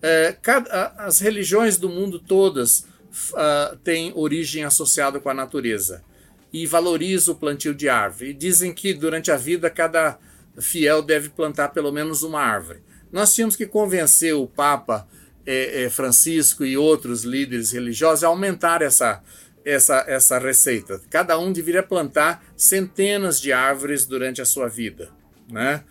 É, 0.00 0.36
cada, 0.40 0.94
as 0.98 1.18
religiões 1.18 1.76
do 1.76 1.88
mundo 1.88 2.20
todas 2.20 2.86
uh, 3.32 3.76
têm 3.82 4.12
origem 4.14 4.64
associada 4.64 5.18
com 5.18 5.28
a 5.28 5.34
natureza 5.34 6.04
e 6.52 6.66
valorizam 6.66 7.34
o 7.34 7.38
plantio 7.38 7.74
de 7.74 7.88
árvore. 7.88 8.30
E 8.30 8.34
dizem 8.34 8.72
que 8.72 8.94
durante 8.94 9.30
a 9.30 9.36
vida 9.36 9.68
cada 9.68 10.18
fiel 10.60 11.02
deve 11.02 11.28
plantar 11.28 11.68
pelo 11.68 11.92
menos 11.92 12.22
uma 12.22 12.40
árvore. 12.40 12.80
Nós 13.10 13.34
tínhamos 13.34 13.56
que 13.56 13.66
convencer 13.66 14.34
o 14.34 14.46
Papa 14.46 15.08
é, 15.46 15.84
é, 15.84 15.90
Francisco 15.90 16.64
e 16.64 16.76
outros 16.76 17.24
líderes 17.24 17.72
religiosos 17.72 18.24
a 18.24 18.28
aumentar 18.28 18.82
essa 18.82 19.22
essa, 19.64 20.04
essa 20.06 20.38
receita. 20.38 21.00
Cada 21.10 21.38
um 21.38 21.52
deveria 21.52 21.82
plantar 21.82 22.42
centenas 22.56 23.38
de 23.38 23.52
árvores 23.52 24.06
durante 24.06 24.40
a 24.40 24.46
sua 24.46 24.66
vida, 24.66 25.10
né? 25.50 25.84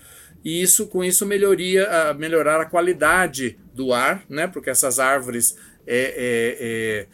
E 0.43 0.63
isso, 0.63 0.87
com 0.87 1.03
isso, 1.03 1.27
melhoria, 1.27 1.87
uh, 1.87 2.17
melhorar 2.17 2.59
a 2.59 2.65
qualidade 2.65 3.59
do 3.75 3.93
ar, 3.93 4.23
né? 4.27 4.47
Porque 4.47 4.71
essas 4.71 4.97
árvores 4.97 5.57
é, 5.85 7.05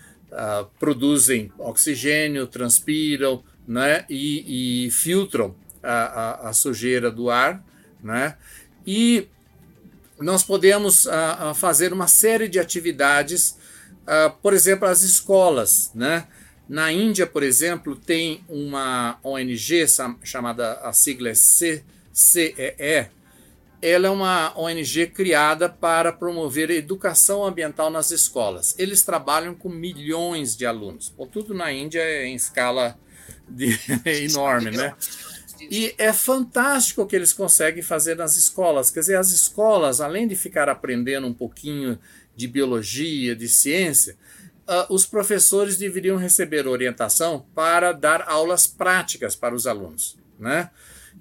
produzem 0.80 1.52
oxigênio, 1.58 2.48
transpiram, 2.48 3.44
né? 3.68 4.06
E, 4.10 4.86
e 4.88 4.92
filtram 4.92 5.56
a, 5.84 6.46
a, 6.46 6.50
a, 6.50 6.54
sujeira 6.54 7.12
do 7.12 7.30
ar, 7.30 7.63
né? 8.02 8.38
E 8.88 9.28
nós 10.19 10.43
podemos 10.43 11.06
uh, 11.06 11.54
fazer 11.56 11.91
uma 11.91 12.08
série 12.08 12.48
de 12.48 12.60
atividades, 12.60 13.58
por 14.41 14.54
exemplo, 14.54 14.88
as 14.88 15.02
escolas, 15.02 15.91
né? 15.96 16.28
Na 16.67 16.91
Índia, 16.91 17.28
por 17.28 17.43
exemplo, 17.43 17.96
tem 17.96 18.43
uma 18.48 19.19
ONG 19.24 19.86
chamada, 20.24 20.74
a 20.76 20.93
sigla 20.93 21.30
é 21.30 21.34
CCEE. 21.34 23.10
Ela 23.82 24.08
é 24.08 24.10
uma 24.10 24.58
ONG 24.58 25.08
criada 25.08 25.67
para 25.67 26.13
promover 26.13 26.69
a 26.72 26.74
educação 26.74 27.43
ambiental 27.43 27.89
nas 27.89 28.12
escolas. 28.12 28.76
Eles 28.80 29.04
trabalham 29.04 29.54
com 29.54 29.67
milhões 29.67 30.56
de 30.56 30.65
alunos. 30.65 31.10
Bom, 31.10 31.28
tudo 31.28 31.54
na 31.54 31.72
Índia 31.72 32.00
é 32.00 32.26
em 32.26 32.36
escala 32.36 32.98
de, 33.48 33.78
enorme, 34.24 34.72
né? 34.72 34.96
E 35.69 35.93
é 35.97 36.12
fantástico 36.13 37.02
o 37.02 37.06
que 37.06 37.15
eles 37.15 37.34
conseguem 37.34 37.82
fazer 37.82 38.15
nas 38.15 38.36
escolas. 38.36 38.89
Quer 38.89 39.02
dizer, 39.02 39.17
as 39.17 39.32
escolas, 39.32 40.02
além 40.02 40.28
de 40.28 40.36
ficar 40.36 40.69
aprendendo 40.69 41.28
um 41.28 41.34
pouquinho 41.34 41.99
de 42.36 42.47
biologia, 42.47 43.36
de 43.36 43.47
ciência, 43.47 44.17
uh, 44.67 44.93
os 44.93 45.06
professores 45.06 45.78
deveriam 45.78 46.17
receber 46.17 46.67
orientação 46.67 47.45
para 47.54 47.91
dar 47.91 48.23
aulas 48.28 48.67
práticas 48.67 49.36
para 49.36 49.56
os 49.56 49.67
alunos. 49.67 50.17
Né? 50.39 50.69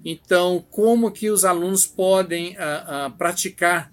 Então, 0.03 0.65
como 0.71 1.11
que 1.11 1.29
os 1.29 1.45
alunos 1.45 1.85
podem 1.85 2.53
uh, 2.53 3.07
uh, 3.07 3.11
praticar 3.17 3.91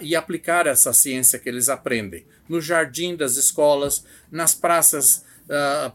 e 0.00 0.16
aplicar 0.16 0.66
essa 0.66 0.92
ciência 0.92 1.38
que 1.38 1.48
eles 1.48 1.68
aprendem? 1.68 2.26
No 2.48 2.60
jardim 2.60 3.14
das 3.14 3.36
escolas, 3.36 4.04
nas 4.28 4.52
praças 4.52 5.24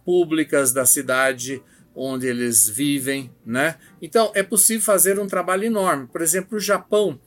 públicas 0.06 0.72
da 0.72 0.86
cidade 0.86 1.62
onde 1.96 2.28
eles 2.28 2.68
vivem. 2.68 3.32
Né? 3.46 3.76
Então, 4.02 4.32
é 4.34 4.44
possível 4.44 4.84
fazer 4.84 5.20
um 5.20 5.28
trabalho 5.28 5.66
enorme. 5.66 6.08
Por 6.08 6.22
exemplo, 6.22 6.58
o 6.58 6.62
Japão, 6.62 7.20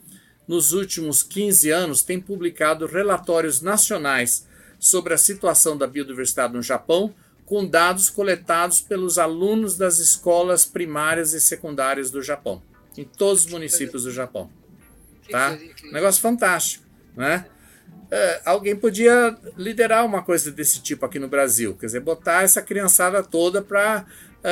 nos 0.46 0.72
últimos 0.72 1.22
15 1.22 1.70
anos, 1.70 2.03
tem 2.03 2.20
publicado 2.20 2.87
relatórios 2.87 3.61
nacionais 3.61 4.46
sobre 4.79 5.14
a 5.14 5.18
situação 5.18 5.77
da 5.77 5.87
biodiversidade 5.87 6.53
no 6.53 6.62
Japão, 6.62 7.14
com 7.46 7.66
dados 7.66 8.09
coletados 8.09 8.81
pelos 8.81 9.18
alunos 9.18 9.77
das 9.77 9.98
escolas 9.98 10.65
primárias 10.65 11.33
e 11.35 11.40
secundárias 11.40 12.10
do 12.10 12.23
Japão, 12.23 12.62
em 12.96 13.04
todos 13.04 13.44
os 13.44 13.50
municípios 13.50 14.04
do 14.04 14.10
Japão. 14.10 14.50
Tá? 15.31 15.58
Negócio 15.92 16.21
fantástico, 16.21 16.85
né? 17.17 17.46
É, 18.10 18.42
alguém 18.44 18.77
podia 18.77 19.37
liderar 19.56 20.04
uma 20.04 20.23
coisa 20.23 20.50
desse 20.50 20.81
tipo 20.81 21.04
aqui 21.04 21.19
no 21.19 21.29
Brasil, 21.29 21.75
quer 21.75 21.87
dizer, 21.87 22.00
botar 22.00 22.42
essa 22.42 22.62
criançada 22.62 23.23
toda 23.23 23.62
para 23.62 24.04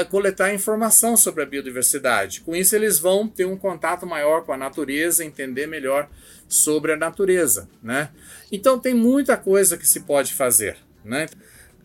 coletar 0.09 0.55
informação 0.55 1.17
sobre 1.19 1.43
a 1.43 1.47
biodiversidade. 1.47 2.41
Com 2.41 2.57
isso, 2.57 2.75
eles 2.75 2.99
vão 2.99 3.29
ter 3.29 3.45
um 3.45 3.59
contato 3.59 4.07
maior 4.07 4.43
com 4.43 4.53
a 4.53 4.57
natureza, 4.57 5.23
entender 5.23 5.67
melhor 5.67 6.09
sobre 6.49 6.93
a 6.93 6.97
natureza, 6.97 7.69
né? 7.83 8.11
Então 8.51 8.79
tem 8.79 8.95
muita 8.95 9.37
coisa 9.37 9.77
que 9.77 9.87
se 9.87 10.01
pode 10.01 10.33
fazer, 10.33 10.79
né? 11.05 11.27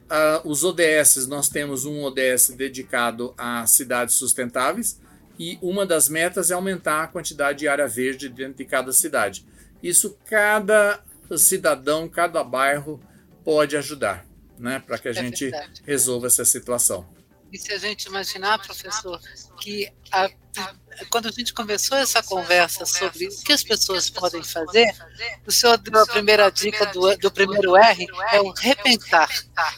Uh, 0.10 0.50
os 0.50 0.64
ODS, 0.64 1.28
nós 1.28 1.50
temos 1.50 1.84
um 1.84 2.02
ODS 2.04 2.52
dedicado 2.56 3.34
a 3.38 3.66
cidades 3.68 4.16
sustentáveis 4.16 5.02
e 5.38 5.60
uma 5.62 5.86
das 5.86 6.08
metas 6.08 6.50
é 6.50 6.54
aumentar 6.54 7.04
a 7.04 7.08
quantidade 7.08 7.60
de 7.60 7.68
área 7.68 7.88
verde 7.88 8.30
dentro 8.30 8.56
de 8.56 8.66
cada 8.66 8.94
cidade. 8.94 9.46
Isso 9.84 10.18
cada 10.26 11.04
cidadão, 11.38 12.08
cada 12.08 12.42
bairro 12.42 13.02
pode 13.44 13.76
ajudar, 13.76 14.26
né, 14.58 14.82
para 14.86 14.98
que 14.98 15.10
a 15.10 15.12
é 15.12 15.14
gente 15.14 15.50
verdade. 15.50 15.82
resolva 15.86 16.28
essa 16.28 16.46
situação. 16.46 17.06
E 17.52 17.58
se 17.58 17.72
a 17.72 17.78
gente 17.78 18.06
imaginar, 18.06 18.60
professor, 18.60 19.20
que 19.60 19.92
a 20.12 20.30
quando 21.10 21.28
a 21.28 21.32
gente 21.32 21.54
começou 21.54 21.98
essa 21.98 22.24
conversa 22.24 22.86
sobre 22.86 23.28
o 23.28 23.44
que 23.44 23.54
as 23.54 23.64
pessoas 23.64 24.10
podem 24.10 24.44
fazer, 24.44 24.92
o 25.46 25.52
senhor 25.52 25.78
deu 25.78 26.02
a 26.02 26.08
primeira 26.08 26.50
dica 26.50 26.86
do, 26.88 27.16
do 27.18 27.32
primeiro 27.32 27.76
R, 27.76 28.08
é 28.32 28.42
o 28.42 28.52
repensar. 28.52 29.30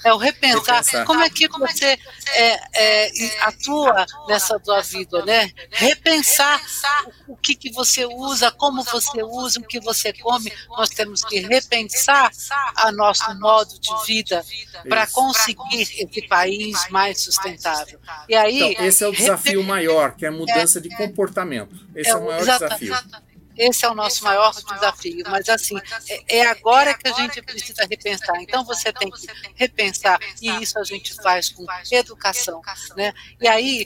É 0.04 0.14
o 0.14 0.18
repensar. 0.18 0.84
Como 1.06 1.22
é 1.22 1.30
que 1.30 1.48
você 1.50 2.00
é, 2.34 2.60
é, 2.76 3.42
atua 3.42 4.06
nessa 4.28 4.60
tua 4.60 4.82
vida, 4.82 5.24
né? 5.26 5.52
Repensar 5.72 6.62
o 7.28 7.36
que, 7.36 7.56
que 7.56 7.72
você 7.72 8.06
usa, 8.06 8.52
como 8.52 8.84
você 8.84 9.24
usa, 9.24 9.60
o 9.60 9.64
que 9.64 9.80
você 9.80 10.14
come. 10.14 10.52
Nós 10.70 10.90
temos 10.90 11.24
que 11.24 11.40
repensar 11.40 12.32
a 12.76 12.92
nosso 12.92 13.38
modo 13.40 13.80
de 13.80 14.06
vida 14.06 14.44
para 14.88 15.08
conseguir 15.08 15.82
esse 15.82 16.28
país 16.28 16.78
mais 16.90 17.24
sustentável. 17.24 18.00
E 18.28 18.36
aí, 18.36 18.74
então, 18.74 18.86
esse 18.86 19.04
é 19.04 19.08
o 19.08 19.12
desafio 19.12 19.64
maior, 19.64 20.16
que 20.16 20.26
é 20.26 20.30
a 20.30 20.32
mudança 20.32 20.80
de 20.82 20.90
comportamento 20.90 21.30
comportamento. 21.30 21.76
Esse 21.96 22.10
é, 22.10 22.14
é 22.14 22.16
o 22.16 22.26
maior 22.26 22.42
exata, 22.42 22.66
desafio. 22.66 22.96
Esse 23.60 23.86
é 23.86 23.90
o 23.90 23.94
nosso 23.94 24.24
maior 24.24 24.54
desafio, 24.54 25.22
mas 25.30 25.50
assim, 25.50 25.78
é, 26.08 26.38
é 26.38 26.46
agora 26.48 26.94
que 26.94 27.10
a 27.10 27.12
gente 27.12 27.42
precisa 27.42 27.86
repensar. 27.86 28.42
Então 28.42 28.64
você 28.64 28.94
tem 28.94 29.12
que 29.12 29.28
repensar, 29.54 30.18
e 30.42 30.50
isso 30.64 30.80
a 30.80 30.84
gente 30.86 31.14
faz 31.16 31.50
com 31.50 31.66
educação. 31.92 32.62
Né? 32.96 33.14
E 33.42 33.50
aí, 33.50 33.86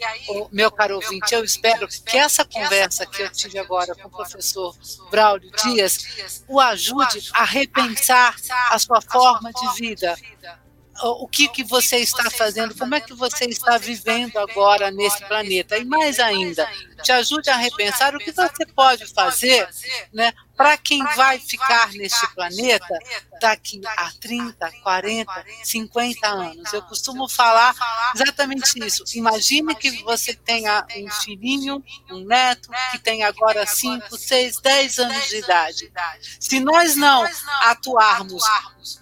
meu 0.51 0.71
caro 0.71 0.95
ouvinte, 0.97 1.33
eu 1.33 1.43
espero 1.43 1.87
que 1.87 2.15
essa 2.15 2.45
conversa 2.45 3.03
que 3.07 3.23
eu 3.23 3.31
tive 3.31 3.57
agora 3.57 3.95
com 3.95 4.07
o 4.07 4.11
professor 4.11 4.75
Braulio 5.09 5.51
Dias 5.63 6.43
o 6.47 6.59
ajude 6.59 7.31
a 7.33 7.43
repensar 7.43 8.35
a 8.69 8.77
sua 8.77 9.01
forma 9.01 9.51
de 9.51 9.73
vida, 9.75 10.15
o 11.01 11.27
que, 11.27 11.47
que 11.47 11.63
você 11.63 11.97
está 11.97 12.29
fazendo, 12.29 12.75
como 12.75 12.93
é 12.93 13.01
que 13.01 13.13
você 13.13 13.45
está 13.45 13.77
vivendo 13.77 14.37
agora 14.37 14.91
nesse 14.91 15.25
planeta. 15.25 15.77
E 15.77 15.85
mais 15.85 16.19
ainda, 16.19 16.69
te 17.03 17.11
ajude 17.11 17.49
a 17.49 17.57
repensar 17.57 18.15
o 18.15 18.19
que 18.19 18.31
você 18.31 18.65
pode 18.65 19.05
fazer 19.13 19.67
né, 20.13 20.33
para 20.55 20.77
quem 20.77 21.03
vai 21.15 21.39
ficar 21.39 21.91
neste 21.93 22.27
planeta 22.33 22.99
daqui 23.41 23.81
a 23.85 24.11
30, 24.19 24.71
40, 24.83 25.45
50 25.63 26.27
anos. 26.27 26.73
Eu 26.73 26.81
costumo 26.83 27.27
falar 27.27 27.75
exatamente 28.15 28.79
isso. 28.85 29.03
Imagine 29.15 29.75
que 29.75 30.03
você 30.03 30.33
tenha 30.33 30.85
um 30.95 31.09
filhinho, 31.09 31.83
um 32.09 32.25
neto, 32.25 32.69
que 32.91 32.99
tem 32.99 33.23
agora 33.23 33.65
5, 33.65 34.15
6, 34.15 34.61
10 34.61 34.99
anos 34.99 35.29
de 35.29 35.37
idade. 35.37 35.91
Se 36.39 36.59
nós 36.59 36.95
não 36.95 37.27
atuarmos, 37.61 38.43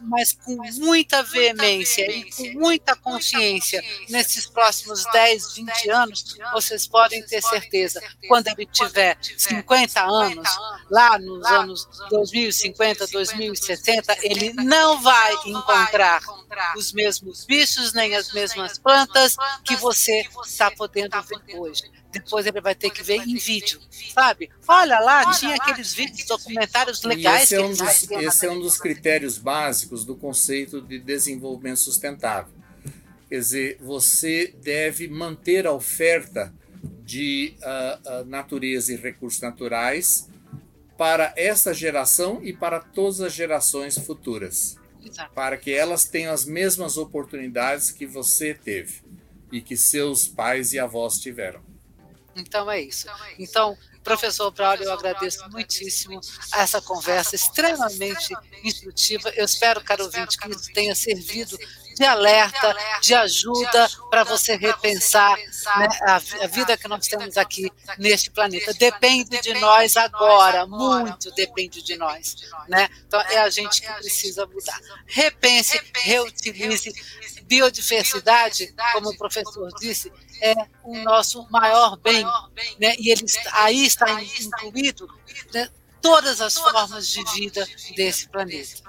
mas 0.02 0.34
com 0.34 0.56
muita 0.80 1.24
veemência 1.24 2.10
e 2.10 2.32
com 2.32 2.60
muita 2.60 2.95
consciência 2.95 3.84
nesses 4.10 4.45
próximos 4.45 5.04
10, 5.12 5.56
20 5.56 5.89
anos, 5.89 6.38
vocês 6.54 6.88
podem 6.88 7.22
ter 7.26 7.41
certeza, 7.41 7.91
quando 8.28 8.48
ele 8.48 8.66
tiver 8.66 9.18
50 9.22 10.02
anos, 10.04 10.50
lá 10.89 11.18
nos 11.20 11.46
anos 11.46 11.89
2050, 12.10 13.08
2060, 13.08 14.18
ele 14.22 14.54
não 14.54 15.02
vai 15.02 15.34
encontrar 15.46 16.22
os 16.76 16.92
mesmos 16.92 17.46
bichos 17.46 17.94
nem 17.94 18.16
as 18.16 18.34
mesmas 18.34 18.78
plantas 18.78 19.36
que 19.64 19.76
você 19.76 20.28
está 20.46 20.70
podendo 20.72 21.22
ver 21.22 21.58
hoje. 21.58 21.84
Depois 22.12 22.46
ele 22.46 22.60
vai 22.60 22.76
ter 22.76 22.89
que 22.89 23.02
ver 23.02 23.22
em 23.26 23.36
vídeo, 23.36 23.80
sabe? 24.14 24.50
Olha 24.68 25.00
lá, 25.00 25.34
tinha 25.34 25.56
aqueles 25.56 25.94
vídeos, 25.94 26.28
documentários 26.28 27.04
legais. 27.04 27.44
esse 27.44 27.56
é, 27.56 27.62
um 27.62 27.70
dos, 27.70 28.12
esse 28.12 28.46
é 28.46 28.52
um 28.52 28.60
dos 28.60 28.78
critérios 28.78 29.38
básicos 29.38 30.04
do 30.04 30.16
conceito 30.16 30.82
de 30.82 31.00
desenvolvimento 31.00 31.80
sustentável. 31.80 32.54
Quer 33.30 33.38
dizer, 33.39 33.78
você 33.80 34.54
deve 34.62 35.08
manter 35.08 35.66
a 35.66 35.72
oferta 35.72 36.54
de 37.04 37.56
uh, 37.60 38.22
uh, 38.22 38.26
natureza 38.26 38.94
e 38.94 38.96
recursos 38.96 39.42
naturais 39.42 40.30
para 40.98 41.34
essa 41.36 41.74
geração 41.74 42.40
e 42.44 42.54
para 42.54 42.80
todas 42.80 43.22
as 43.22 43.34
gerações 43.34 43.98
futuras. 43.98 44.78
Exato. 45.04 45.34
Para 45.34 45.58
que 45.58 45.72
elas 45.72 46.06
tenham 46.06 46.32
as 46.32 46.46
mesmas 46.46 46.96
oportunidades 46.96 47.92
que 47.92 48.06
você 48.06 48.54
teve 48.54 49.02
e 49.52 49.62
que 49.62 49.76
seus 49.76 50.28
pais 50.28 50.74
e 50.74 50.80
avós 50.80 51.20
tiveram. 51.20 51.62
Então 52.36 52.70
é 52.70 52.82
isso. 52.82 53.08
Então, 53.38 53.78
professor 54.04 54.52
Braulio, 54.52 54.86
eu 54.86 54.94
agradeço 54.94 55.48
muitíssimo 55.50 56.20
essa 56.54 56.82
conversa 56.82 57.36
extremamente 57.36 58.34
instrutiva. 58.64 59.30
Eu 59.36 59.46
espero, 59.46 59.84
caro 59.84 60.06
ouvinte, 60.06 60.38
que 60.38 60.50
isso 60.50 60.72
tenha 60.74 60.96
servido 60.96 61.58
de 61.96 62.04
alerta, 62.04 62.76
de 63.02 63.14
ajuda 63.14 63.89
para 64.10 64.24
você 64.24 64.56
repensar 64.56 65.38
né, 65.38 65.88
a, 66.02 66.16
a, 66.16 66.48
vida 66.48 66.78
que 66.78 66.88
nós 66.88 67.08
temos 67.08 67.38
aqui 67.38 67.72
neste 67.98 68.30
planeta. 68.30 68.74
Depende 68.74 69.39
de 69.42 69.54
nós 69.56 69.96
agora, 69.98 70.66
muito 70.66 71.32
depende 71.32 71.82
de 71.82 71.98
nós. 71.98 72.36
Né? 72.68 72.89
Então, 73.08 73.20
é 73.22 73.39
a 73.39 73.50
gente 73.50 73.82
que 73.82 73.92
precisa 73.94 74.46
mudar. 74.46 74.80
Repense, 75.06 75.80
reutilize. 75.96 76.94
Biodiversidade, 77.44 78.74
como 78.94 79.10
o 79.10 79.18
professor 79.18 79.70
disse, 79.78 80.10
é 80.42 80.56
o 80.84 80.98
nosso 81.00 81.46
maior 81.50 81.98
bem. 81.98 82.24
Né? 82.80 82.96
E 82.98 83.12
ele, 83.12 83.26
aí 83.52 83.86
está 83.86 84.22
incluído 84.22 85.08
né, 85.54 85.70
todas 86.02 86.39
as 86.42 86.54
formas 86.54 87.08
de 87.08 87.24
vida 87.34 87.68
desse 87.96 88.30
planeta. 88.30 88.82